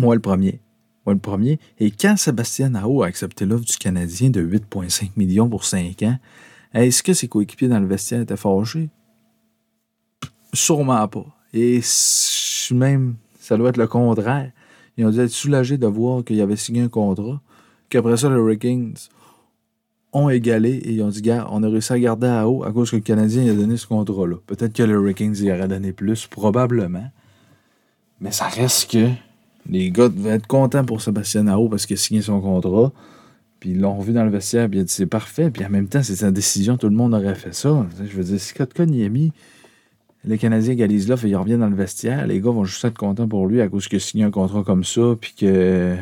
Moi, 0.00 0.16
le 0.16 0.20
premier. 0.20 0.60
Moi, 1.06 1.14
le 1.14 1.20
premier. 1.20 1.60
Et 1.78 1.92
quand 1.92 2.16
Sébastien 2.16 2.70
Nao 2.70 3.04
a 3.04 3.06
accepté 3.06 3.46
l'offre 3.46 3.66
du 3.66 3.76
Canadien 3.76 4.30
de 4.30 4.42
8,5 4.42 5.10
millions 5.16 5.48
pour 5.48 5.64
5 5.64 6.02
ans, 6.02 6.18
est-ce 6.74 7.02
que 7.02 7.14
ses 7.14 7.28
coéquipiers 7.28 7.68
dans 7.68 7.78
le 7.78 7.86
vestiaire 7.86 8.20
étaient 8.20 8.36
fâchés? 8.36 8.90
Sûrement 10.52 11.06
pas. 11.08 11.26
Et 11.52 11.80
même, 12.72 13.14
ça 13.38 13.56
doit 13.56 13.68
être 13.70 13.76
le 13.76 13.86
contraire. 13.86 14.50
Ils 14.96 15.06
ont 15.06 15.10
dû 15.10 15.20
être 15.20 15.30
soulagés 15.30 15.78
de 15.78 15.86
voir 15.86 16.24
qu'il 16.24 16.40
avait 16.40 16.56
signé 16.56 16.82
un 16.82 16.88
contrat, 16.88 17.40
qu'après 17.88 18.16
ça, 18.16 18.28
les 18.28 18.36
Hurricanes 18.36 18.94
ont 20.12 20.30
égalé 20.30 20.74
et 20.74 20.92
ils 20.92 21.02
ont 21.02 21.08
dit, 21.08 21.22
gars, 21.22 21.46
on 21.50 21.62
a 21.62 21.68
réussi 21.68 21.92
à 21.92 21.98
garder 21.98 22.28
à 22.28 22.48
haut 22.48 22.64
à 22.64 22.72
cause 22.72 22.90
que 22.90 22.96
le 22.96 23.02
Canadien 23.02 23.50
a 23.50 23.54
donné 23.54 23.76
ce 23.76 23.86
contrat-là. 23.86 24.36
Peut-être 24.46 24.72
que 24.72 24.82
les 24.82 24.92
Hurricanes 24.92 25.34
y 25.36 25.50
auraient 25.50 25.68
donné 25.68 25.92
plus, 25.92 26.26
probablement. 26.26 27.10
Mais 28.20 28.30
ça 28.30 28.46
reste 28.46 28.90
que 28.92 29.08
les 29.68 29.90
gars 29.90 30.08
devaient 30.08 30.30
être 30.30 30.46
contents 30.46 30.84
pour 30.84 31.00
Sébastien 31.02 31.44
Nao 31.44 31.68
parce 31.68 31.86
qu'il 31.86 31.94
a 31.94 31.98
signé 31.98 32.22
son 32.22 32.40
contrat. 32.40 32.92
Puis 33.64 33.70
ils 33.70 33.80
l'ont 33.80 33.98
vu 33.98 34.12
dans 34.12 34.24
le 34.24 34.30
vestiaire, 34.30 34.68
puis 34.68 34.76
il 34.76 34.82
a 34.82 34.84
dit 34.84 34.92
c'est 34.92 35.06
parfait. 35.06 35.50
Puis 35.50 35.64
en 35.64 35.70
même 35.70 35.88
temps, 35.88 36.02
c'est 36.02 36.16
sa 36.16 36.30
décision, 36.30 36.76
tout 36.76 36.90
le 36.90 36.94
monde 36.94 37.14
aurait 37.14 37.34
fait 37.34 37.54
ça. 37.54 37.86
Je 37.98 38.14
veux 38.14 38.22
dire, 38.22 38.38
si 38.38 38.52
Kotkon 38.52 38.88
y 38.88 39.04
est 39.04 39.08
mis, 39.08 39.32
les 40.26 40.36
Canadiens 40.36 40.74
égalisent 40.74 41.08
là, 41.08 41.16
fait 41.16 41.30
il 41.30 41.36
revient 41.36 41.56
dans 41.56 41.70
le 41.70 41.74
vestiaire, 41.74 42.26
les 42.26 42.42
gars 42.42 42.50
vont 42.50 42.66
juste 42.66 42.84
être 42.84 42.98
contents 42.98 43.26
pour 43.26 43.46
lui 43.46 43.62
à 43.62 43.68
cause 43.68 43.88
qu'il 43.88 43.96
a 43.96 44.00
signé 44.00 44.22
un 44.22 44.30
contrat 44.30 44.64
comme 44.64 44.84
ça, 44.84 45.16
puis 45.18 45.32
que 45.34 45.46
euh, 45.46 45.96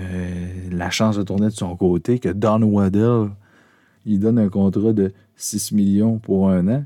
la 0.73 0.91
chance 0.91 1.17
de 1.17 1.23
tourner 1.23 1.51
de 1.51 1.53
son 1.53 1.77
côté, 1.77 2.19
que 2.19 2.31
Don 2.31 2.65
Waddell, 2.65 3.29
il 4.07 4.19
donne 4.19 4.41
un 4.41 4.49
contrat 4.49 4.93
de 4.93 5.13
6 5.37 5.71
millions 5.71 6.19
pour 6.19 6.51
un 6.51 6.67
an 6.67 6.85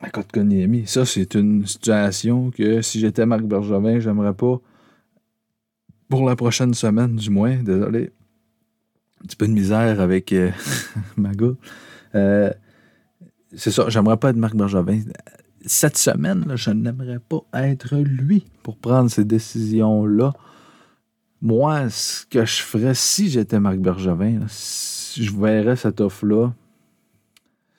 à 0.00 0.10
Kotkaniemi. 0.10 0.88
Ça, 0.88 1.06
c'est 1.06 1.36
une 1.36 1.64
situation 1.64 2.50
que 2.50 2.82
si 2.82 2.98
j'étais 2.98 3.24
Marc 3.24 3.44
Bergevin, 3.44 4.00
j'aimerais 4.00 4.34
pas, 4.34 4.60
pour 6.08 6.28
la 6.28 6.34
prochaine 6.34 6.74
semaine 6.74 7.14
du 7.14 7.30
moins, 7.30 7.54
désolé, 7.62 8.10
un 9.22 9.26
petit 9.26 9.36
peu 9.36 9.46
de 9.46 9.52
misère 9.52 10.00
avec 10.00 10.32
euh. 10.32 10.50
Euh, 12.14 12.50
c'est 13.54 13.70
ça, 13.70 13.90
j'aimerais 13.90 14.16
pas 14.16 14.30
être 14.30 14.36
Marc 14.36 14.56
Bergevin. 14.56 15.02
Cette 15.66 15.98
semaine, 15.98 16.46
je 16.54 16.70
n'aimerais 16.70 17.18
pas 17.18 17.42
être 17.52 17.96
lui 17.96 18.46
pour 18.62 18.78
prendre 18.78 19.10
ces 19.10 19.26
décisions-là. 19.26 20.32
Moi, 21.42 21.90
ce 21.90 22.24
que 22.24 22.46
je 22.46 22.62
ferais 22.62 22.94
si 22.94 23.28
j'étais 23.28 23.60
Marc 23.60 23.76
Bergevin, 23.76 24.40
je 24.48 25.30
verrais 25.36 25.76
cette 25.76 26.00
offre-là, 26.00 26.52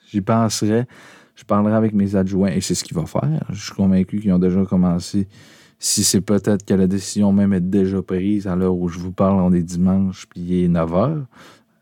j'y 0.08 0.20
penserais, 0.20 0.86
je 1.34 1.44
parlerais 1.44 1.74
avec 1.74 1.92
mes 1.92 2.14
adjoints 2.14 2.50
et 2.50 2.60
c'est 2.60 2.76
ce 2.76 2.84
qu'il 2.84 2.96
va 2.96 3.06
faire. 3.06 3.44
Je 3.50 3.64
suis 3.64 3.74
convaincu 3.74 4.20
qu'ils 4.20 4.32
ont 4.32 4.38
déjà 4.38 4.64
commencé 4.64 5.26
si 5.82 6.04
c'est 6.04 6.20
peut-être 6.20 6.64
que 6.64 6.74
la 6.74 6.86
décision 6.86 7.32
même 7.32 7.54
est 7.54 7.60
déjà 7.60 8.02
prise 8.02 8.46
à 8.46 8.54
l'heure 8.54 8.76
où 8.76 8.88
je 8.88 8.98
vous 8.98 9.12
parle, 9.12 9.40
on 9.40 9.52
est 9.52 9.62
dimanche, 9.62 10.26
puis 10.28 10.42
il 10.42 10.64
est 10.64 10.68
9 10.68 10.90
h. 10.90 11.24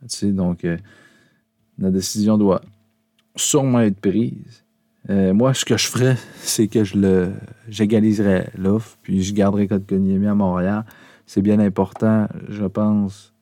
Tu 0.02 0.08
sais, 0.08 0.32
donc, 0.32 0.64
euh, 0.64 0.78
La 1.80 1.90
décision 1.90 2.38
doit 2.38 2.62
sûrement 3.34 3.80
être 3.80 4.00
prise. 4.00 4.64
Euh, 5.10 5.34
moi, 5.34 5.52
ce 5.52 5.64
que 5.64 5.76
je 5.76 5.88
ferais, 5.88 6.16
c'est 6.36 6.68
que 6.68 6.84
je 6.84 6.96
le 6.96 7.32
j'égaliserais 7.68 8.50
l'offre, 8.56 8.96
puis 9.02 9.22
je 9.22 9.34
garderais 9.34 9.66
Kotkaniemi 9.66 10.28
à 10.28 10.34
Montréal. 10.34 10.84
C'est 11.26 11.42
bien 11.42 11.58
important, 11.58 12.28
je 12.48 12.64
pense, 12.66 13.34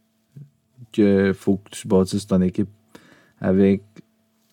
qu'il 0.91 1.35
faut 1.35 1.57
que 1.57 1.69
tu 1.71 1.87
bâtisses 1.87 2.27
ton 2.27 2.41
équipe 2.41 2.71
avec 3.43 3.83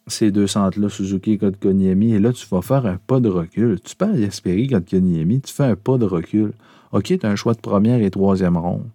ces 0.07 0.31
deux 0.31 0.47
centres-là, 0.47 0.89
Suzuki 0.89 1.33
et 1.33 1.37
Kotkaniemi. 1.37 2.13
Et 2.13 2.19
là, 2.19 2.33
tu 2.33 2.45
vas 2.47 2.61
faire 2.61 2.85
un 2.85 2.97
pas 2.97 3.19
de 3.19 3.29
recul. 3.29 3.79
Tu 3.79 3.95
perds 3.95 4.17
Yasperi, 4.17 4.67
Kotkaniemi, 4.67 5.41
tu 5.41 5.53
fais 5.53 5.63
un 5.63 5.75
pas 5.75 5.97
de 5.97 6.05
recul. 6.05 6.53
OK, 6.91 7.05
tu 7.05 7.25
as 7.25 7.29
un 7.29 7.35
choix 7.35 7.53
de 7.53 7.59
première 7.59 8.01
et 8.01 8.11
troisième 8.11 8.57
ronde. 8.57 8.85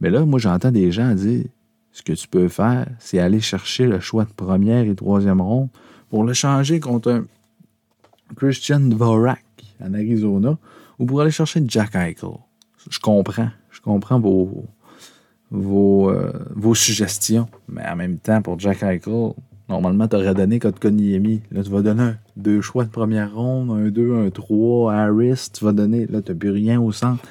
Mais 0.00 0.10
là, 0.10 0.24
moi, 0.24 0.38
j'entends 0.38 0.70
des 0.70 0.92
gens 0.92 1.14
dire 1.14 1.44
ce 1.92 2.02
que 2.02 2.12
tu 2.12 2.28
peux 2.28 2.48
faire, 2.48 2.86
c'est 2.98 3.18
aller 3.18 3.40
chercher 3.40 3.86
le 3.86 4.00
choix 4.00 4.24
de 4.24 4.32
première 4.32 4.84
et 4.84 4.94
troisième 4.94 5.40
ronde 5.40 5.68
pour 6.10 6.24
le 6.24 6.34
changer 6.34 6.78
contre 6.78 7.10
un 7.10 7.24
Christian 8.36 8.80
Dvorak 8.80 9.44
en 9.82 9.94
Arizona 9.94 10.58
ou 10.98 11.06
pour 11.06 11.20
aller 11.20 11.30
chercher 11.30 11.62
Jack 11.66 11.94
Eichel. 11.94 12.28
Je 12.90 12.98
comprends. 12.98 13.50
Je 13.70 13.80
comprends 13.80 14.20
vos, 14.20 14.64
vos, 15.50 16.10
euh, 16.10 16.32
vos 16.54 16.74
suggestions. 16.74 17.48
Mais 17.68 17.86
en 17.86 17.96
même 17.96 18.18
temps, 18.18 18.42
pour 18.42 18.58
Jack 18.58 18.82
Eichel, 18.82 19.32
normalement, 19.68 20.08
tu 20.08 20.16
aurais 20.16 20.34
donné 20.34 20.58
Kotkaniemi. 20.58 21.42
Là, 21.50 21.62
tu 21.62 21.70
vas 21.70 21.82
donner 21.82 22.12
deux 22.36 22.60
choix 22.60 22.84
de 22.84 22.90
première 22.90 23.34
ronde, 23.34 23.70
un 23.70 23.88
2, 23.90 24.26
un 24.26 24.30
3, 24.30 24.92
Harris. 24.92 25.48
Tu 25.52 25.64
vas 25.64 25.72
donner. 25.72 26.06
Là, 26.06 26.22
tu 26.22 26.32
n'as 26.32 26.38
plus 26.38 26.50
rien 26.50 26.80
au 26.80 26.92
centre 26.92 27.22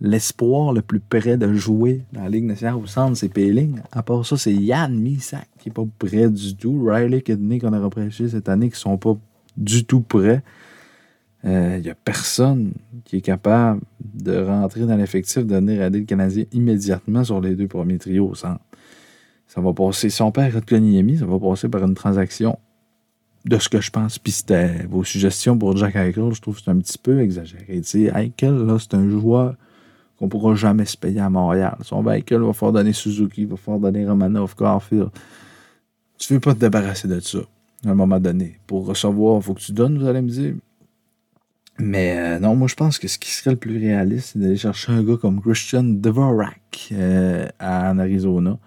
l'espoir 0.00 0.72
le 0.72 0.82
plus 0.82 1.00
près 1.00 1.36
de 1.36 1.52
jouer 1.54 2.02
dans 2.12 2.22
la 2.22 2.28
Ligue 2.28 2.44
nationale 2.44 2.76
au 2.76 2.86
centre, 2.86 3.16
c'est 3.16 3.28
Péling. 3.28 3.80
À 3.92 4.02
part 4.02 4.24
ça, 4.24 4.36
c'est 4.36 4.54
Yann 4.54 4.94
Misak 4.94 5.48
qui 5.58 5.68
n'est 5.68 5.72
pas 5.72 5.84
prêt 5.98 6.28
du 6.28 6.56
tout. 6.56 6.86
Riley 6.86 7.22
Kidney 7.22 7.58
qu'on 7.58 7.72
a 7.72 7.80
repêché 7.80 8.28
cette 8.28 8.48
année 8.48 8.70
qui 8.70 8.78
sont 8.78 8.96
pas 8.96 9.16
du 9.56 9.84
tout 9.84 10.00
prêts. 10.00 10.42
Il 11.44 11.50
euh, 11.50 11.80
n'y 11.80 11.90
a 11.90 11.94
personne 11.94 12.72
qui 13.04 13.16
est 13.16 13.20
capable 13.20 13.80
de 14.00 14.36
rentrer 14.36 14.86
dans 14.86 14.96
l'effectif, 14.96 15.38
de 15.38 15.50
donner 15.50 15.80
à 15.80 15.88
le 15.88 16.00
Canadien 16.00 16.44
immédiatement 16.52 17.22
sur 17.22 17.40
les 17.40 17.54
deux 17.54 17.68
premiers 17.68 17.98
trios 17.98 18.28
au 18.28 18.34
centre. 18.34 18.60
Ça 19.48 19.60
va 19.60 19.72
passer, 19.72 20.10
son 20.10 20.30
père 20.30 20.52
Kotkaniemi, 20.52 21.18
ça 21.18 21.26
va 21.26 21.38
passer 21.38 21.68
par 21.68 21.82
une 21.82 21.94
transaction 21.94 22.58
de 23.44 23.58
ce 23.58 23.68
que 23.68 23.80
je 23.80 23.90
pense. 23.90 24.18
Puis 24.18 24.32
c'était 24.32 24.86
vos 24.88 25.02
suggestions 25.04 25.56
pour 25.58 25.76
Jack 25.76 25.96
Eichel, 25.96 26.32
je 26.32 26.40
trouve 26.40 26.56
que 26.56 26.62
c'est 26.62 26.70
un 26.70 26.78
petit 26.78 26.98
peu 26.98 27.20
exagéré. 27.20 27.80
Tu 27.80 28.06
Eichel, 28.08 28.54
là, 28.54 28.76
c'est 28.78 28.94
un 28.94 29.08
joueur 29.08 29.54
qu'on 30.18 30.28
pourra 30.28 30.54
jamais 30.54 30.84
se 30.84 30.96
payer 30.96 31.20
à 31.20 31.30
Montréal. 31.30 31.76
Son 31.82 32.02
véhicule 32.02 32.42
va 32.42 32.52
falloir 32.52 32.72
donner 32.72 32.92
Suzuki, 32.92 33.46
va 33.46 33.56
falloir 33.56 33.80
donner 33.80 34.06
Romanov, 34.06 34.54
Carfield. 34.54 35.08
Tu 36.18 36.34
veux 36.34 36.40
pas 36.40 36.54
te 36.54 36.60
débarrasser 36.60 37.08
de 37.08 37.20
ça 37.20 37.38
à 37.86 37.90
un 37.90 37.94
moment 37.94 38.18
donné. 38.18 38.58
Pour 38.66 38.86
recevoir, 38.86 39.38
il 39.38 39.42
faut 39.42 39.54
que 39.54 39.60
tu 39.60 39.72
donnes, 39.72 39.98
vous 39.98 40.06
allez 40.06 40.20
me 40.20 40.28
dire. 40.28 40.54
Mais 41.78 42.18
euh, 42.18 42.38
non, 42.40 42.56
moi 42.56 42.66
je 42.66 42.74
pense 42.74 42.98
que 42.98 43.06
ce 43.06 43.18
qui 43.18 43.30
serait 43.30 43.52
le 43.52 43.56
plus 43.56 43.78
réaliste, 43.78 44.30
c'est 44.32 44.40
d'aller 44.40 44.56
chercher 44.56 44.92
un 44.92 45.02
gars 45.04 45.16
comme 45.16 45.40
Christian 45.40 45.84
Dvorak 45.84 46.88
euh, 46.90 47.46
en 47.60 47.98
Arizona. 48.00 48.58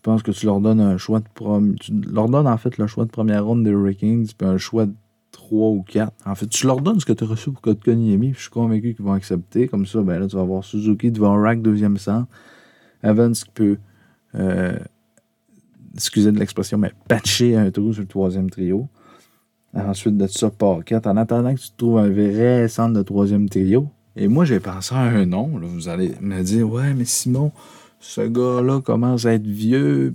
Je 0.00 0.04
pense 0.04 0.22
que 0.22 0.30
tu 0.30 0.46
leur 0.46 0.60
donnes 0.60 0.80
un 0.80 0.96
choix 0.96 1.20
de 1.20 1.28
premier. 1.34 1.74
Tu 1.74 1.92
leur 1.92 2.30
donnes 2.30 2.46
en 2.46 2.56
fait 2.56 2.78
le 2.78 2.86
choix 2.86 3.04
de 3.04 3.10
première 3.10 3.44
ronde 3.44 3.64
des 3.64 3.70
Hurricanes, 3.70 4.24
puis 4.38 4.48
un 4.48 4.56
choix 4.56 4.86
de 4.86 4.94
3 5.30 5.68
ou 5.68 5.82
4. 5.82 6.10
En 6.24 6.34
fait, 6.34 6.46
tu 6.46 6.66
leur 6.66 6.80
donnes 6.80 7.00
ce 7.00 7.04
que 7.04 7.12
tu 7.12 7.22
as 7.22 7.26
reçu 7.26 7.50
pour 7.50 7.60
Kotkaniemi, 7.60 8.32
je 8.32 8.40
suis 8.40 8.50
convaincu 8.50 8.94
qu'ils 8.94 9.04
vont 9.04 9.12
accepter. 9.12 9.68
Comme 9.68 9.84
ça, 9.84 10.00
ben 10.00 10.18
là, 10.18 10.26
tu 10.26 10.36
vas 10.36 10.42
avoir 10.42 10.64
Suzuki 10.64 11.10
devant 11.10 11.38
Rack, 11.38 11.60
deuxième 11.60 11.98
centre. 11.98 12.28
Evans 13.02 13.34
qui 13.34 13.50
peut, 13.52 13.76
euh, 14.36 14.78
excusez 15.94 16.32
de 16.32 16.38
l'expression, 16.38 16.78
mais 16.78 16.92
patcher 17.06 17.56
un 17.56 17.70
trou 17.70 17.92
sur 17.92 18.00
le 18.00 18.08
troisième 18.08 18.48
trio. 18.48 18.88
Ensuite 19.74 20.16
de 20.16 20.26
ça, 20.28 20.48
Paquette. 20.48 21.06
En 21.06 21.18
attendant 21.18 21.54
que 21.54 21.60
tu 21.60 21.72
trouves 21.76 21.98
un 21.98 22.08
vrai 22.08 22.68
centre 22.68 22.94
de 22.94 23.02
troisième 23.02 23.50
trio. 23.50 23.86
Et 24.16 24.28
moi, 24.28 24.46
j'ai 24.46 24.60
pensé 24.60 24.94
à 24.94 25.00
un 25.00 25.26
nom. 25.26 25.46
Vous 25.46 25.88
allez 25.88 26.14
me 26.22 26.42
dire, 26.42 26.70
ouais, 26.70 26.94
mais 26.94 27.04
Simon, 27.04 27.52
ce 28.00 28.22
gars-là 28.22 28.80
commence 28.80 29.26
à 29.26 29.34
être 29.34 29.46
vieux, 29.46 30.12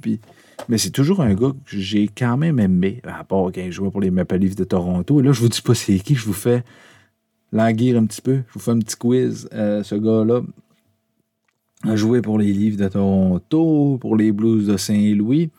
mais 0.68 0.78
c'est 0.78 0.90
toujours 0.90 1.22
un 1.22 1.34
gars 1.36 1.54
que 1.66 1.78
j'ai 1.78 2.08
quand 2.08 2.36
même 2.36 2.60
aimé, 2.60 3.02
à 3.04 3.24
part 3.24 3.52
quand 3.54 3.62
il 3.62 3.72
jouait 3.72 3.92
pour 3.92 4.02
les 4.02 4.12
Maple 4.12 4.38
Leafs 4.38 4.56
de 4.56 4.64
Toronto. 4.64 5.20
Et 5.20 5.24
là, 5.24 5.32
je 5.32 5.40
vous 5.40 5.50
dis 5.50 5.62
pas 5.62 5.76
c'est 5.76 6.00
qui, 6.00 6.16
je 6.16 6.26
vous 6.26 6.34
fais 6.34 6.64
languir 7.52 7.98
un 7.98 8.06
petit 8.06 8.22
peu. 8.22 8.42
Je 8.48 8.54
vous 8.54 8.60
fais 8.60 8.72
un 8.72 8.80
petit 8.80 8.98
quiz. 8.98 9.48
Euh, 9.54 9.84
ce 9.84 9.96
gars-là 9.96 10.42
a 11.84 11.96
joué 11.96 12.22
pour 12.22 12.40
les 12.40 12.52
Leafs 12.52 12.78
de 12.78 12.88
Toronto, 12.88 13.98
pour 14.02 14.16
les 14.16 14.32
Blues 14.32 14.68
de 14.68 14.78
Saint-Louis. 14.78 15.52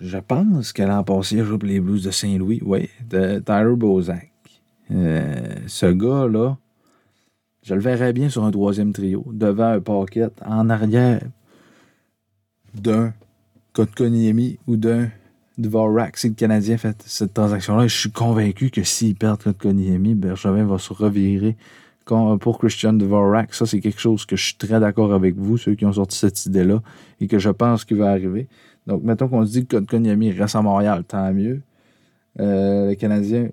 Je 0.00 0.18
pense 0.18 0.72
qu'elle 0.72 0.90
a 0.90 1.02
passé 1.02 1.40
à 1.40 1.44
jouer 1.44 1.58
pour 1.58 1.68
les 1.68 1.80
Blues 1.80 2.04
de 2.04 2.10
Saint-Louis. 2.10 2.62
Oui, 2.64 2.88
de 3.08 3.40
Tyler 3.40 3.74
Bozak. 3.76 4.30
Euh, 4.92 5.56
ce 5.66 5.86
gars-là, 5.86 6.56
je 7.66 7.74
le 7.74 7.80
verrais 7.80 8.12
bien 8.12 8.28
sur 8.28 8.44
un 8.44 8.52
troisième 8.52 8.92
trio, 8.92 9.26
devant 9.32 9.72
un 9.72 9.80
paquet, 9.80 10.28
en 10.44 10.70
arrière 10.70 11.20
d'un 12.74 13.12
Kotkaniemi 13.72 14.58
ou 14.68 14.76
d'un 14.76 15.08
Dvorak. 15.58 16.16
Si 16.16 16.28
le 16.28 16.34
Canadien 16.34 16.76
fait 16.76 16.96
cette 17.04 17.34
transaction-là, 17.34 17.88
je 17.88 17.98
suis 17.98 18.12
convaincu 18.12 18.70
que 18.70 18.84
s'il 18.84 19.16
perd 19.16 19.42
Kotkaniemi, 19.42 20.14
Bergevin 20.14 20.64
va 20.64 20.78
se 20.78 20.92
revirer 20.92 21.56
pour 22.04 22.58
Christian 22.60 22.92
Dvorak. 22.92 23.52
Ça, 23.52 23.66
c'est 23.66 23.80
quelque 23.80 24.00
chose 24.00 24.24
que 24.26 24.36
je 24.36 24.44
suis 24.44 24.56
très 24.56 24.78
d'accord 24.78 25.12
avec 25.12 25.34
vous, 25.34 25.58
ceux 25.58 25.74
qui 25.74 25.84
ont 25.86 25.92
sorti 25.92 26.18
cette 26.18 26.46
idée-là, 26.46 26.80
et 27.20 27.26
que 27.26 27.40
je 27.40 27.50
pense 27.50 27.84
qu'il 27.84 27.96
va 27.96 28.12
arriver. 28.12 28.46
Donc, 28.86 29.02
mettons 29.02 29.26
qu'on 29.26 29.44
se 29.44 29.50
dit 29.50 29.66
que 29.66 29.76
Kotkaniemi 29.76 30.30
reste 30.30 30.54
à 30.54 30.62
Montréal, 30.62 31.02
tant 31.02 31.32
mieux. 31.32 31.62
Euh, 32.38 32.90
le 32.90 32.94
Canadien, 32.94 33.48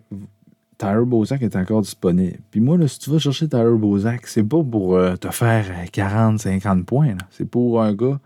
Tyler 0.78 1.06
Bozak 1.06 1.42
est 1.42 1.56
encore 1.56 1.82
disponible. 1.82 2.38
Puis 2.52 2.60
moi, 2.60 2.78
si 2.88 3.00
tu 3.00 3.10
vas 3.10 3.20
chercher 3.20 3.48
Tyler 3.48 3.78
Bozak, 3.78 4.28
c'est 4.28 4.44
pas 4.44 4.64
pour 4.64 4.96
euh, 4.96 5.16
te 5.16 5.30
faire 5.30 5.66
40-50 5.92 6.84
points. 6.84 7.16
C'est 7.30 7.46
pour 7.46 7.82
un 7.82 7.94
gars 7.94 8.20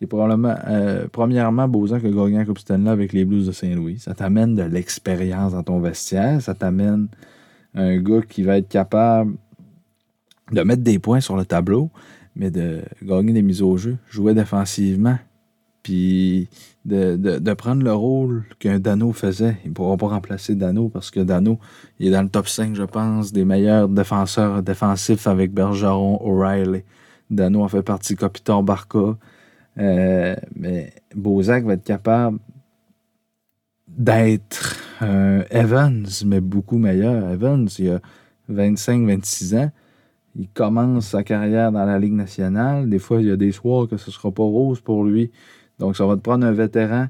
c'est 0.00 0.06
probablement, 0.06 0.54
euh, 0.66 1.06
premièrement, 1.12 1.68
Bozak 1.68 2.02
a 2.04 2.08
gagné 2.08 2.38
la 2.38 2.46
Coupe 2.46 2.58
Stanley 2.58 2.88
avec 2.88 3.12
les 3.12 3.26
Blues 3.26 3.46
de 3.46 3.52
Saint-Louis. 3.52 3.98
Ça 3.98 4.14
t'amène 4.14 4.54
de 4.54 4.62
l'expérience 4.62 5.52
dans 5.52 5.62
ton 5.62 5.78
vestiaire. 5.78 6.40
Ça 6.40 6.54
t'amène 6.54 7.08
un 7.74 7.98
gars 7.98 8.22
qui 8.26 8.42
va 8.42 8.56
être 8.56 8.68
capable 8.68 9.34
de 10.52 10.62
mettre 10.62 10.82
des 10.82 10.98
points 10.98 11.20
sur 11.20 11.36
le 11.36 11.44
tableau, 11.44 11.90
mais 12.34 12.50
de 12.50 12.80
gagner 13.02 13.34
des 13.34 13.42
mises 13.42 13.60
au 13.60 13.76
jeu, 13.76 13.98
jouer 14.08 14.32
défensivement, 14.32 15.18
puis 15.90 16.48
de, 16.84 17.52
prendre 17.54 17.82
le 17.82 17.92
rôle 17.92 18.44
qu'un 18.60 18.78
Dano 18.78 19.12
faisait. 19.12 19.56
Il 19.64 19.70
ne 19.70 19.74
pourra 19.74 19.96
pas 19.96 20.06
remplacer 20.06 20.54
Dano 20.54 20.88
parce 20.88 21.10
que 21.10 21.18
Dano 21.18 21.58
il 21.98 22.06
est 22.06 22.10
dans 22.12 22.22
le 22.22 22.28
top 22.28 22.46
5, 22.46 22.76
je 22.76 22.84
pense, 22.84 23.32
des 23.32 23.44
meilleurs 23.44 23.88
défenseurs 23.88 24.62
défensifs 24.62 25.26
avec 25.26 25.52
Bergeron, 25.52 26.20
O'Reilly. 26.22 26.84
Dano 27.28 27.64
en 27.64 27.68
fait 27.68 27.82
partie, 27.82 28.14
Capitan 28.14 28.62
Barca. 28.62 29.16
Euh, 29.78 30.36
mais 30.54 30.92
Bozak 31.16 31.64
va 31.64 31.72
être 31.72 31.82
capable 31.82 32.38
d'être 33.88 34.76
un 35.00 35.42
Evans, 35.50 36.06
mais 36.24 36.40
beaucoup 36.40 36.78
meilleur. 36.78 37.30
Evans, 37.32 37.68
il 37.80 37.90
a 37.90 38.00
25-26 38.48 39.58
ans. 39.58 39.70
Il 40.36 40.48
commence 40.50 41.08
sa 41.08 41.24
carrière 41.24 41.72
dans 41.72 41.84
la 41.84 41.98
Ligue 41.98 42.12
nationale. 42.12 42.88
Des 42.88 43.00
fois, 43.00 43.20
il 43.20 43.26
y 43.26 43.32
a 43.32 43.36
des 43.36 43.50
soirs 43.50 43.88
que 43.88 43.96
ce 43.96 44.10
ne 44.10 44.12
sera 44.12 44.30
pas 44.30 44.44
rose 44.44 44.80
pour 44.80 45.04
lui. 45.04 45.32
Donc, 45.80 45.96
ça 45.96 46.06
va 46.06 46.14
te 46.14 46.20
prendre 46.20 46.46
un 46.46 46.52
vétéran, 46.52 47.06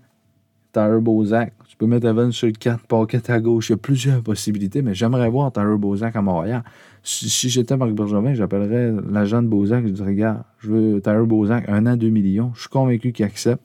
Tyler 0.72 1.00
Bozak. 1.00 1.52
Tu 1.68 1.76
peux 1.76 1.86
mettre 1.86 2.06
Evans 2.06 2.30
sur 2.30 2.46
le 2.46 2.52
4, 2.52 2.86
Pocket 2.86 3.28
à 3.28 3.40
gauche. 3.40 3.68
Il 3.68 3.72
y 3.72 3.74
a 3.74 3.78
plusieurs 3.78 4.22
possibilités, 4.22 4.80
mais 4.80 4.94
j'aimerais 4.94 5.28
voir 5.28 5.52
Tyler 5.52 5.76
Bozak 5.76 6.14
à 6.14 6.22
Montréal. 6.22 6.62
Si, 7.02 7.48
j'étais 7.48 7.76
Marc 7.76 7.90
Bergevin, 7.92 8.32
j'appellerais 8.34 8.92
l'agent 9.10 9.42
de 9.42 9.48
Bozak. 9.48 9.86
Je 9.86 9.92
dirais, 9.92 10.10
regarde, 10.10 10.42
je 10.58 10.70
veux 10.70 11.00
Tyler 11.00 11.26
Bozak, 11.26 11.68
un 11.68 11.86
an, 11.86 11.96
deux 11.96 12.10
millions. 12.10 12.52
Je 12.54 12.60
suis 12.60 12.68
convaincu 12.68 13.12
qu'il 13.12 13.24
accepte. 13.24 13.62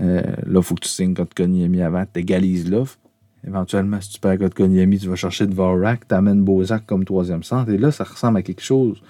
Euh, 0.00 0.22
là, 0.22 0.60
il 0.60 0.62
faut 0.62 0.74
que 0.74 0.80
tu 0.80 0.88
signes 0.88 1.14
Kotkaniemi 1.14 1.82
avant, 1.82 2.04
tu 2.10 2.20
égalises 2.20 2.70
l'offre. 2.70 2.98
Éventuellement, 3.46 4.00
si 4.00 4.10
tu 4.10 4.20
perds 4.20 4.38
Kotkaniemi, 4.38 4.98
tu 4.98 5.08
vas 5.08 5.16
chercher 5.16 5.46
Dvorak, 5.46 6.08
tu 6.08 6.14
amènes 6.14 6.42
Bozak 6.42 6.86
comme 6.86 7.04
troisième 7.04 7.42
centre. 7.42 7.70
Et 7.70 7.78
là, 7.78 7.90
ça 7.90 8.04
ressemble 8.04 8.38
à 8.38 8.42
quelque 8.42 8.62
chose 8.62 9.02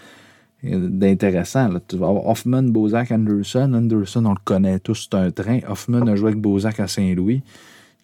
d'intéressant. 0.62 1.70
Tu 1.86 1.96
vas 1.96 2.08
avoir 2.08 2.26
Hoffman, 2.26 2.64
Bozak, 2.64 3.12
Anderson. 3.12 3.72
Anderson, 3.74 4.26
on 4.26 4.30
le 4.30 4.40
connaît 4.44 4.78
tous, 4.78 5.08
c'est 5.10 5.16
un 5.16 5.30
train. 5.30 5.60
Hoffman 5.68 6.06
a 6.06 6.16
joué 6.16 6.28
avec 6.28 6.40
Bozak 6.40 6.80
à 6.80 6.88
Saint-Louis. 6.88 7.42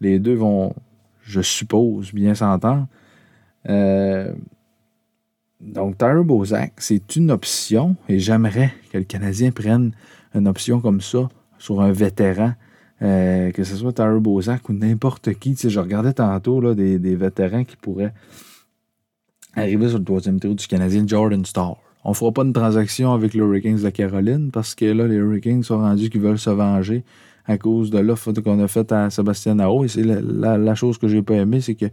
Les 0.00 0.18
deux 0.18 0.34
vont, 0.34 0.74
je 1.22 1.40
suppose, 1.40 2.12
bien 2.12 2.34
s'entendre. 2.34 2.86
Euh, 3.68 4.32
donc, 5.60 5.98
Tyler 5.98 6.22
Bozak, 6.24 6.74
c'est 6.78 7.16
une 7.16 7.30
option 7.30 7.96
et 8.08 8.18
j'aimerais 8.18 8.72
que 8.92 8.98
le 8.98 9.04
Canadien 9.04 9.50
prenne 9.50 9.92
une 10.34 10.46
option 10.46 10.80
comme 10.80 11.00
ça 11.00 11.28
sur 11.58 11.80
un 11.80 11.92
vétéran, 11.92 12.52
euh, 13.02 13.50
que 13.52 13.64
ce 13.64 13.76
soit 13.76 13.92
Tyler 13.92 14.20
Bozak 14.20 14.68
ou 14.68 14.74
n'importe 14.74 15.32
qui. 15.34 15.56
je 15.56 15.80
regardais 15.80 16.12
tantôt 16.12 16.60
là, 16.60 16.74
des, 16.74 17.16
vétérans 17.16 17.64
qui 17.64 17.76
pourraient 17.76 18.12
arriver 19.54 19.88
sur 19.88 19.98
le 19.98 20.04
troisième 20.04 20.38
tour 20.38 20.54
du 20.54 20.66
Canadien, 20.66 21.04
Jordan 21.06 21.44
Starr. 21.44 21.78
On 22.04 22.12
fera 22.12 22.32
pas 22.32 22.42
une 22.42 22.52
transaction 22.52 23.12
avec 23.12 23.32
les 23.32 23.40
Hurricanes 23.40 23.80
de 23.80 23.90
Caroline 23.90 24.50
parce 24.50 24.74
que 24.74 24.84
là, 24.84 25.06
les 25.06 25.16
Hurricanes 25.16 25.62
sont 25.62 25.78
rendus 25.78 26.10
qu'ils 26.10 26.20
veulent 26.20 26.38
se 26.38 26.50
venger 26.50 27.02
à 27.46 27.58
cause 27.58 27.90
de 27.90 27.98
l'offre 27.98 28.32
qu'on 28.32 28.62
a 28.62 28.68
faite 28.68 28.92
à 28.92 29.10
Sébastien 29.10 29.54
Nao. 29.54 29.84
Et 29.84 29.88
c'est 29.88 30.02
la, 30.02 30.74
chose 30.74 30.98
que 30.98 31.08
j'ai 31.08 31.22
pas 31.22 31.34
aimé, 31.34 31.60
c'est 31.60 31.74
que 31.74 31.86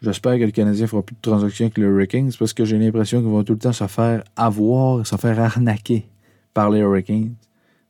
j'espère 0.00 0.38
que 0.38 0.44
le 0.44 0.50
Canadien 0.50 0.86
fera 0.86 1.02
plus 1.02 1.16
de 1.16 1.20
transactions 1.20 1.66
avec 1.66 1.78
les 1.78 1.84
Hurricanes 1.84 2.30
parce 2.38 2.52
que 2.52 2.64
j'ai 2.64 2.78
l'impression 2.78 3.20
qu'ils 3.20 3.30
vont 3.30 3.42
tout 3.42 3.54
le 3.54 3.58
temps 3.58 3.72
se 3.72 3.86
faire 3.86 4.22
avoir, 4.36 5.04
se 5.06 5.16
faire 5.16 5.40
arnaquer 5.40 6.06
par 6.54 6.70
les 6.70 6.80
Hurricanes. 6.80 7.34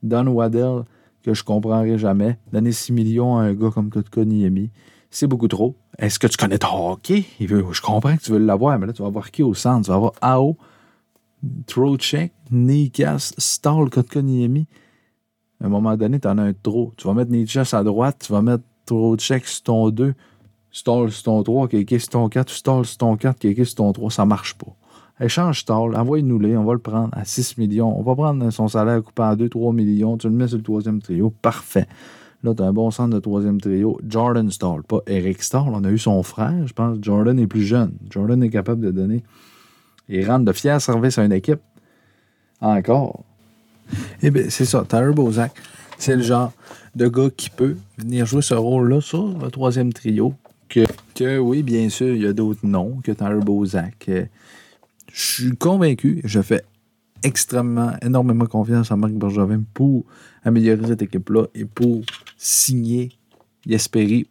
Don 0.01 0.27
Waddell, 0.27 0.83
que 1.23 1.33
je 1.33 1.43
comprendrai 1.43 1.97
jamais, 1.97 2.37
donner 2.51 2.71
6 2.71 2.93
millions 2.93 3.37
à 3.37 3.43
un 3.43 3.53
gars 3.53 3.69
comme 3.71 3.89
Kotkaniemi, 3.89 4.71
c'est 5.09 5.27
beaucoup 5.27 5.47
trop. 5.47 5.75
Est-ce 5.97 6.19
que 6.19 6.27
tu 6.27 6.37
connais 6.37 6.57
ton 6.57 6.91
hockey? 6.91 7.25
je 7.39 7.81
comprends 7.81 8.15
que 8.15 8.21
tu 8.21 8.31
veux 8.31 8.39
l'avoir, 8.39 8.77
mais 8.77 8.87
là, 8.87 8.93
tu 8.93 9.01
vas 9.01 9.07
avoir 9.07 9.31
qui 9.31 9.41
au 9.41 9.53
centre? 9.53 9.85
Tu 9.85 9.89
vas 9.89 9.95
avoir 9.95 10.13
Ao, 10.21 10.57
Trocheck, 11.65 12.33
Nikas, 12.51 13.33
Stahl, 13.37 13.89
Kotkaniemi. 13.89 14.67
À 15.61 15.65
un 15.65 15.69
moment 15.69 15.95
donné, 15.97 16.19
tu 16.19 16.27
en 16.27 16.37
as 16.37 16.43
un 16.43 16.53
trop. 16.53 16.93
Tu 16.97 17.07
vas 17.07 17.13
mettre 17.13 17.31
Nikas 17.31 17.69
à 17.73 17.83
droite, 17.83 18.23
tu 18.25 18.31
vas 18.31 18.41
mettre 18.41 18.63
Trocheck 18.85 19.45
sur 19.45 19.63
ton 19.63 19.89
2, 19.89 20.13
Stahl 20.71 21.11
sur 21.11 21.23
ton 21.23 21.43
3, 21.43 21.67
Keke 21.67 21.99
sur 21.99 22.09
ton 22.09 22.29
4, 22.29 22.49
Stahl 22.49 22.85
sur 22.85 22.97
ton 22.97 23.17
4, 23.17 23.39
Keke 23.39 23.65
sur 23.65 23.75
ton 23.75 23.91
3. 23.91 24.11
Ça 24.11 24.25
marche 24.25 24.55
pas. 24.55 24.75
Échange 25.19 25.61
Stahl, 25.61 25.95
envoie-nous-les, 25.95 26.55
on 26.57 26.63
va 26.63 26.73
le 26.73 26.79
prendre 26.79 27.09
à 27.11 27.25
6 27.25 27.57
millions. 27.57 27.97
On 27.99 28.03
va 28.03 28.15
prendre 28.15 28.49
son 28.51 28.67
salaire 28.67 29.01
coupé 29.03 29.23
à 29.23 29.35
2-3 29.35 29.73
millions, 29.73 30.17
tu 30.17 30.27
le 30.27 30.33
mets 30.33 30.47
sur 30.47 30.57
le 30.57 30.63
troisième 30.63 31.01
trio. 31.01 31.31
Parfait. 31.41 31.87
Là, 32.43 32.53
tu 32.53 32.61
as 32.61 32.67
un 32.67 32.73
bon 32.73 32.91
centre 32.91 33.15
de 33.15 33.19
troisième 33.19 33.59
trio. 33.59 33.99
Jordan 34.07 34.51
Stahl, 34.51 34.83
pas 34.83 34.99
Eric 35.07 35.41
Stahl. 35.41 35.69
On 35.73 35.83
a 35.83 35.89
eu 35.89 35.97
son 35.97 36.21
frère, 36.21 36.67
je 36.67 36.73
pense. 36.73 36.99
Jordan 37.01 37.39
est 37.39 37.47
plus 37.47 37.63
jeune. 37.63 37.93
Jordan 38.11 38.43
est 38.43 38.49
capable 38.49 38.85
de 38.85 38.91
donner 38.91 39.23
et 40.09 40.25
rendre 40.25 40.45
de 40.45 40.53
fiers 40.53 40.79
services 40.79 41.17
à 41.17 41.25
une 41.25 41.33
équipe. 41.33 41.59
Encore. 42.61 43.23
Eh 44.21 44.31
bien, 44.31 44.43
c'est 44.49 44.65
ça. 44.65 44.83
Tyler 44.87 45.13
Bozak, 45.13 45.53
c'est 45.97 46.15
le 46.15 46.23
genre 46.23 46.51
de 46.95 47.07
gars 47.07 47.29
qui 47.35 47.49
peut 47.49 47.77
venir 47.97 48.25
jouer 48.25 48.41
ce 48.41 48.53
rôle-là 48.53 49.01
sur 49.01 49.37
le 49.37 49.49
troisième 49.49 49.93
trio. 49.93 50.33
Que, 50.69 50.85
que, 51.15 51.37
oui, 51.37 51.63
bien 51.63 51.87
sûr, 51.89 52.13
il 52.13 52.23
y 52.23 52.27
a 52.27 52.33
d'autres 52.33 52.65
noms 52.65 52.99
que 53.03 53.11
Tyler 53.11 53.39
Bozak. 53.41 54.09
Euh, 54.09 54.25
je 55.13 55.21
suis 55.21 55.51
convaincu, 55.55 56.21
je 56.25 56.41
fais 56.41 56.63
extrêmement, 57.23 57.93
énormément 58.01 58.45
confiance 58.45 58.91
à 58.91 58.95
Marc 58.95 59.13
Bergevin 59.13 59.63
pour 59.73 60.03
améliorer 60.43 60.87
cette 60.87 61.01
équipe-là 61.01 61.45
et 61.55 61.65
pour 61.65 62.01
signer 62.37 63.09
Yesperi 63.65 64.27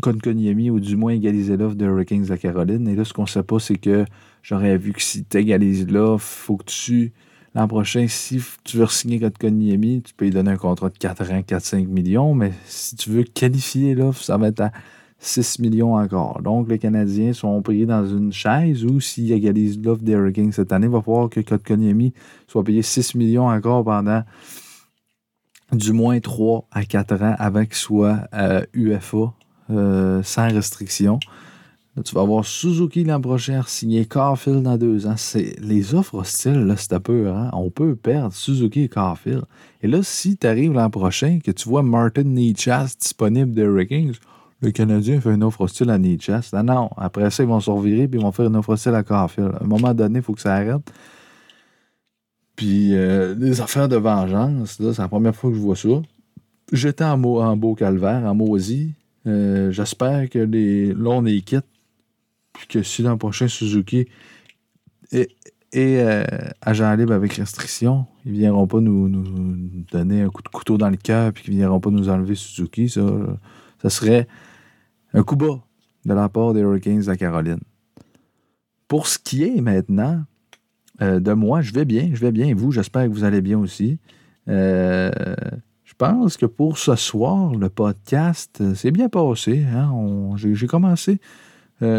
Konkoniemi 0.00 0.70
ou 0.70 0.80
du 0.80 0.96
moins 0.96 1.12
égaliser 1.12 1.56
l'offre 1.56 1.76
de 1.76 1.84
Hurricanes 1.84 2.30
à 2.30 2.36
Caroline. 2.36 2.88
Et 2.88 2.96
là, 2.96 3.04
ce 3.04 3.12
qu'on 3.12 3.22
ne 3.22 3.28
sait 3.28 3.42
pas, 3.42 3.58
c'est 3.58 3.76
que 3.76 4.04
j'aurais 4.44 4.76
vu 4.76 4.92
que 4.92 5.02
si 5.02 5.24
tu 5.24 5.38
égalises 5.38 5.88
l'offre, 5.88 6.26
faut 6.26 6.56
que 6.58 6.64
tu, 6.64 7.12
l'an 7.54 7.66
prochain, 7.66 8.06
si 8.08 8.40
tu 8.62 8.76
veux 8.76 8.86
signer 8.86 9.18
Konkoniemi, 9.18 10.02
tu 10.02 10.14
peux 10.14 10.26
lui 10.26 10.30
donner 10.30 10.52
un 10.52 10.56
contrat 10.56 10.90
de 10.90 10.98
4 10.98 11.32
ans, 11.32 11.40
4-5 11.40 11.86
millions, 11.86 12.34
mais 12.34 12.52
si 12.66 12.94
tu 12.94 13.10
veux 13.10 13.24
qualifier 13.24 13.94
l'offre, 13.94 14.22
ça 14.22 14.36
va 14.36 14.48
être 14.48 14.60
à 14.60 14.72
6 15.18 15.60
millions 15.60 15.94
encore. 15.96 16.42
Donc, 16.42 16.68
les 16.68 16.78
Canadiens 16.78 17.32
sont 17.32 17.62
payés 17.62 17.86
dans 17.86 18.06
une 18.06 18.32
chaise 18.32 18.84
ou 18.84 19.00
s'ils 19.00 19.32
égalisent 19.32 19.80
l'offre 19.82 20.02
des 20.02 20.12
Hurricanes 20.12 20.52
cette 20.52 20.72
année, 20.72 20.86
il 20.86 20.92
va 20.92 21.00
falloir 21.00 21.30
que 21.30 21.40
Kotkaniemi 21.40 22.12
soit 22.46 22.62
payé 22.62 22.82
6 22.82 23.14
millions 23.14 23.48
encore 23.48 23.82
pendant 23.82 24.22
du 25.72 25.92
moins 25.92 26.20
3 26.20 26.68
à 26.70 26.84
4 26.84 27.22
ans 27.22 27.34
avant 27.38 27.64
qu'il 27.64 27.74
soit 27.74 28.28
UFA 28.74 29.16
euh, 29.16 29.26
euh, 29.70 30.22
sans 30.22 30.52
restriction. 30.52 31.18
Tu 32.02 32.14
vas 32.14 32.22
avoir 32.22 32.44
Suzuki 32.44 33.04
l'an 33.04 33.20
prochain 33.20 33.62
signer 33.66 34.04
Carfield 34.04 34.62
dans 34.62 34.76
deux 34.76 35.06
ans. 35.06 35.14
C'est, 35.16 35.54
les 35.60 35.94
offres 35.94 36.16
hostiles, 36.16 36.64
là, 36.66 36.76
c'est 36.76 36.98
peu. 36.98 37.28
Hein? 37.28 37.50
On 37.52 37.70
peut 37.70 37.94
perdre 37.94 38.34
Suzuki 38.34 38.82
et 38.82 38.88
Carfield. 38.88 39.44
Et 39.80 39.86
là, 39.86 40.02
si 40.02 40.36
tu 40.36 40.46
arrives 40.46 40.72
l'an 40.72 40.90
prochain, 40.90 41.38
que 41.44 41.52
tu 41.52 41.68
vois 41.68 41.84
Martin 41.84 42.24
Nichas 42.24 42.96
disponible 43.00 43.52
de 43.52 43.62
Hurricanes, 43.62 44.14
le 44.60 44.70
Canadien 44.72 45.20
fait 45.20 45.34
une 45.34 45.44
offre 45.44 45.60
hostile 45.60 45.90
à 45.90 45.98
Nietzsche. 45.98 46.32
Non, 46.52 46.64
non. 46.64 46.90
Après 46.96 47.30
ça, 47.30 47.42
ils 47.44 47.48
vont 47.48 47.60
se 47.60 47.70
revirer 47.70 48.08
puis 48.08 48.18
ils 48.18 48.22
vont 48.22 48.32
faire 48.32 48.46
une 48.46 48.56
offre 48.56 48.70
hostile 48.70 48.94
à 48.94 49.04
Carfield. 49.04 49.52
À 49.60 49.62
un 49.62 49.66
moment 49.66 49.94
donné, 49.94 50.18
il 50.18 50.22
faut 50.22 50.32
que 50.32 50.40
ça 50.40 50.54
arrête. 50.54 50.90
Puis, 52.56 52.94
euh, 52.94 53.34
des 53.34 53.60
affaires 53.60 53.88
de 53.88 53.96
vengeance, 53.96 54.78
c'est 54.78 54.98
la 54.98 55.08
première 55.08 55.34
fois 55.34 55.50
que 55.50 55.56
je 55.56 55.60
vois 55.60 55.76
ça. 55.76 55.88
J'étais 56.72 57.04
en, 57.04 57.22
en 57.22 57.56
beau 57.56 57.74
calvaire, 57.74 58.24
en 58.24 58.34
Mosie. 58.34 58.94
Euh, 59.26 59.70
j'espère 59.70 60.28
que 60.28 60.38
les, 60.38 60.92
là, 60.92 61.10
on 61.10 61.24
est 61.24 61.40
quitte. 61.40 61.64
Puis 62.54 62.66
que 62.66 62.82
si 62.82 63.02
l'an 63.02 63.18
prochain, 63.18 63.48
Suzuki 63.48 64.08
est, 65.12 65.28
euh, 65.76 66.24
agent 66.62 66.94
libre 66.94 67.12
avec 67.12 67.34
restriction, 67.34 68.06
ils 68.24 68.32
ne 68.32 68.38
viendront 68.38 68.66
pas 68.66 68.80
nous, 68.80 69.08
donner 69.92 70.22
un 70.22 70.30
coup 70.30 70.42
de 70.42 70.48
couteau 70.48 70.78
dans 70.78 70.88
le 70.88 70.96
cœur 70.96 71.32
puis 71.32 71.44
qu'ils 71.44 71.54
ne 71.54 71.58
viendront 71.58 71.80
pas 71.80 71.90
nous 71.90 72.08
enlever 72.08 72.34
Suzuki. 72.34 72.88
Ça, 72.88 73.02
ça 73.82 73.90
serait 73.90 74.26
un 75.12 75.22
coup 75.22 75.36
bas 75.36 75.62
de 76.04 76.14
la 76.14 76.28
part 76.28 76.54
des 76.54 76.60
Hurricanes 76.60 77.08
à 77.08 77.16
Caroline. 77.16 77.60
Pour 78.88 79.06
ce 79.06 79.18
qui 79.18 79.42
est 79.42 79.60
maintenant 79.60 80.24
euh, 81.02 81.20
de 81.20 81.32
moi, 81.32 81.62
je 81.62 81.72
vais 81.72 81.84
bien, 81.84 82.10
je 82.12 82.20
vais 82.20 82.32
bien. 82.32 82.54
Vous, 82.54 82.70
j'espère 82.70 83.04
que 83.04 83.08
vous 83.10 83.24
allez 83.24 83.40
bien 83.40 83.58
aussi. 83.58 83.98
Euh, 84.48 85.10
je 85.84 85.94
pense 85.96 86.36
que 86.36 86.46
pour 86.46 86.78
ce 86.78 86.94
soir, 86.96 87.54
le 87.54 87.68
podcast, 87.68 88.58
euh, 88.60 88.74
c'est 88.74 88.90
bien 88.90 89.08
passé. 89.08 89.64
Hein. 89.74 90.34
J'ai 90.36 90.66
commencé 90.66 91.20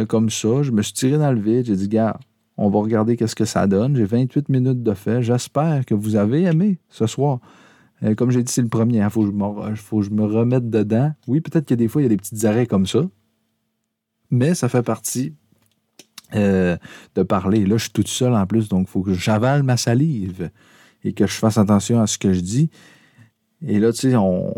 comme 0.08 0.30
ça. 0.30 0.64
Je 0.64 0.72
me 0.72 0.82
suis 0.82 0.94
tiré 0.94 1.18
dans 1.18 1.32
le 1.32 1.40
vide. 1.40 1.66
J'ai 1.66 1.76
dit, 1.76 1.88
gars, 1.88 2.20
on 2.58 2.70
va 2.70 2.80
regarder 2.80 3.18
qu'est-ce 3.18 3.36
que 3.36 3.46
ça 3.46 3.68
donne. 3.68 3.96
J'ai 3.96 4.06
28 4.06 4.50
minutes 4.50 4.84
de 4.84 4.94
fait. 4.94 5.22
J'espère 5.22 5.86
que 5.86 5.94
vous 5.94 6.16
avez 6.16 6.44
aimé 6.44 6.80
ce 6.90 7.06
soir. 7.06 7.40
Euh, 8.04 8.16
comme 8.16 8.32
j'ai 8.32 8.44
dit, 8.44 8.52
c'est 8.52 8.62
le 8.62 8.70
premier. 8.70 8.98
Il 8.98 9.02
hein. 9.02 9.10
faut, 9.10 9.24
que 9.24 10.02
je 10.04 10.10
me 10.10 10.24
remette 10.24 10.70
dedans. 10.70 11.14
Oui, 11.28 11.42
peut-être 11.42 11.66
que 11.66 11.76
des 11.76 11.88
fois, 11.88 12.02
il 12.02 12.06
y 12.06 12.08
a 12.08 12.10
des 12.10 12.18
petits 12.18 12.46
arrêts 12.46 12.68
comme 12.68 12.86
ça. 12.86 13.02
Mais 14.32 14.56
ça 14.56 14.70
fait 14.70 14.84
partie 14.84 15.34
euh, 16.34 16.78
de 17.16 17.24
parler. 17.24 17.66
Là, 17.66 17.78
je 17.78 17.84
suis 17.84 17.92
tout 17.92 18.04
seul 18.06 18.34
en 18.34 18.46
plus, 18.46 18.70
donc 18.70 18.88
il 18.88 18.92
faut 18.92 19.02
que 19.02 19.14
j'avale 19.14 19.64
ma 19.64 19.78
salive 19.78 20.50
et 21.04 21.14
que 21.14 21.28
je 21.28 21.34
fasse 21.34 21.58
attention 21.58 22.02
à 22.02 22.08
ce 22.08 22.18
que 22.18 22.34
je 22.34 22.42
dis. 22.42 22.70
Et 23.66 23.80
là, 23.80 23.94
tu 23.94 24.10
sais, 24.10 24.16
on, 24.16 24.54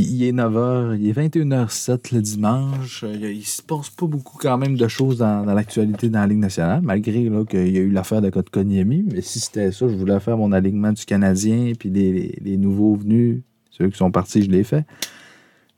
il, 0.00 0.24
est 0.24 0.32
9h, 0.32 0.98
il 0.98 1.08
est 1.08 1.12
21h07 1.12 2.14
le 2.14 2.22
dimanche. 2.22 3.04
Il, 3.06 3.24
il, 3.24 3.44
se 3.44 3.62
passe 3.62 3.90
pas 3.90 4.06
beaucoup 4.06 4.38
quand 4.38 4.56
même 4.56 4.76
de 4.76 4.88
choses 4.88 5.18
dans, 5.18 5.44
l'actualité 5.44 6.08
dans 6.08 6.20
la 6.20 6.26
Ligue 6.26 6.38
nationale, 6.38 6.80
malgré 6.82 7.28
qu'il 7.48 7.68
y 7.68 7.78
a 7.78 7.80
eu 7.80 7.90
l'affaire 7.90 8.22
de 8.22 8.30
Kotkaniemi. 8.30 9.04
Mais 9.12 9.20
si 9.20 9.40
c'était 9.40 9.70
ça, 9.72 9.88
je 9.88 9.94
voulais 9.94 10.18
faire 10.20 10.36
mon 10.36 10.52
alignement 10.52 10.92
du 10.92 11.04
Canadien, 11.04 11.72
puis 11.78 11.90
les, 11.90 12.56
nouveaux 12.56 12.94
venus, 12.94 13.42
ceux 13.70 13.88
qui 13.88 13.96
sont 13.96 14.10
partis, 14.10 14.42
je 14.42 14.50
l'ai 14.50 14.64
fait. 14.64 14.86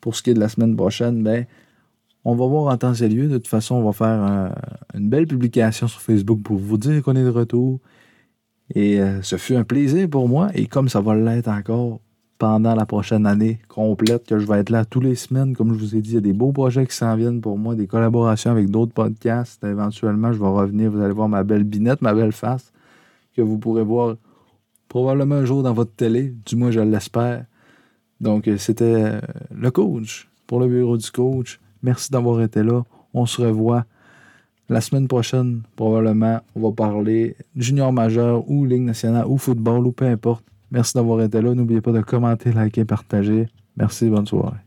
Pour 0.00 0.14
ce 0.14 0.22
qui 0.22 0.30
est 0.30 0.34
de 0.34 0.40
la 0.40 0.48
semaine 0.48 0.76
prochaine, 0.76 1.22
ben, 1.22 1.46
on 2.24 2.34
va 2.34 2.46
voir 2.46 2.72
en 2.72 2.76
temps 2.76 2.94
et 2.94 3.08
lieu. 3.08 3.28
De 3.28 3.38
toute 3.38 3.48
façon, 3.48 3.76
on 3.76 3.84
va 3.84 3.92
faire 3.92 4.54
une 4.94 5.08
belle 5.08 5.26
publication 5.26 5.88
sur 5.88 6.00
Facebook 6.00 6.42
pour 6.42 6.56
vous 6.56 6.78
dire 6.78 7.02
qu'on 7.02 7.16
est 7.16 7.24
de 7.24 7.28
retour. 7.28 7.80
Et 8.74 9.00
euh, 9.00 9.20
ce 9.22 9.36
fut 9.36 9.56
un 9.56 9.64
plaisir 9.64 10.08
pour 10.08 10.28
moi. 10.28 10.50
Et 10.54 10.66
comme 10.66 10.88
ça 10.88 11.00
va 11.00 11.14
l'être 11.14 11.48
encore 11.48 12.00
pendant 12.38 12.74
la 12.74 12.86
prochaine 12.86 13.26
année 13.26 13.60
complète, 13.68 14.26
que 14.26 14.38
je 14.38 14.46
vais 14.46 14.58
être 14.58 14.70
là 14.70 14.84
tous 14.84 15.00
les 15.00 15.14
semaines. 15.14 15.54
Comme 15.54 15.74
je 15.74 15.78
vous 15.78 15.96
ai 15.96 16.00
dit, 16.00 16.10
il 16.10 16.14
y 16.14 16.18
a 16.18 16.20
des 16.20 16.32
beaux 16.32 16.52
projets 16.52 16.86
qui 16.86 16.94
s'en 16.94 17.14
viennent 17.16 17.40
pour 17.40 17.58
moi, 17.58 17.74
des 17.74 17.86
collaborations 17.86 18.50
avec 18.50 18.68
d'autres 18.70 18.92
podcasts. 18.92 19.62
Éventuellement, 19.64 20.32
je 20.32 20.38
vais 20.38 20.48
revenir, 20.48 20.90
vous 20.90 21.00
allez 21.00 21.14
voir 21.14 21.28
ma 21.28 21.44
belle 21.44 21.64
binette, 21.64 22.02
ma 22.02 22.14
belle 22.14 22.32
face, 22.32 22.72
que 23.36 23.42
vous 23.42 23.58
pourrez 23.58 23.84
voir 23.84 24.16
probablement 24.88 25.36
un 25.36 25.44
jour 25.44 25.62
dans 25.62 25.72
votre 25.72 25.94
télé, 25.94 26.34
du 26.44 26.56
moins 26.56 26.70
je 26.70 26.80
l'espère. 26.80 27.46
Donc, 28.20 28.48
euh, 28.48 28.56
c'était 28.58 28.84
euh, 28.84 29.20
le 29.54 29.70
coach 29.70 30.28
pour 30.46 30.60
le 30.60 30.68
bureau 30.68 30.96
du 30.96 31.10
coach. 31.10 31.60
Merci 31.82 32.10
d'avoir 32.10 32.40
été 32.42 32.62
là. 32.62 32.82
On 33.12 33.26
se 33.26 33.42
revoit 33.42 33.84
la 34.68 34.80
semaine 34.80 35.08
prochaine, 35.08 35.62
probablement. 35.76 36.40
On 36.54 36.60
va 36.60 36.72
parler 36.72 37.36
junior 37.56 37.92
majeur 37.92 38.48
ou 38.48 38.64
Ligue 38.64 38.82
nationale 38.82 39.26
ou 39.26 39.36
football 39.36 39.86
ou 39.86 39.92
peu 39.92 40.06
importe. 40.06 40.44
Merci 40.74 40.94
d'avoir 40.94 41.20
été 41.22 41.40
là. 41.40 41.54
N'oubliez 41.54 41.80
pas 41.80 41.92
de 41.92 42.00
commenter, 42.00 42.50
liker, 42.50 42.84
partager. 42.84 43.46
Merci, 43.76 44.10
bonne 44.10 44.26
soirée. 44.26 44.64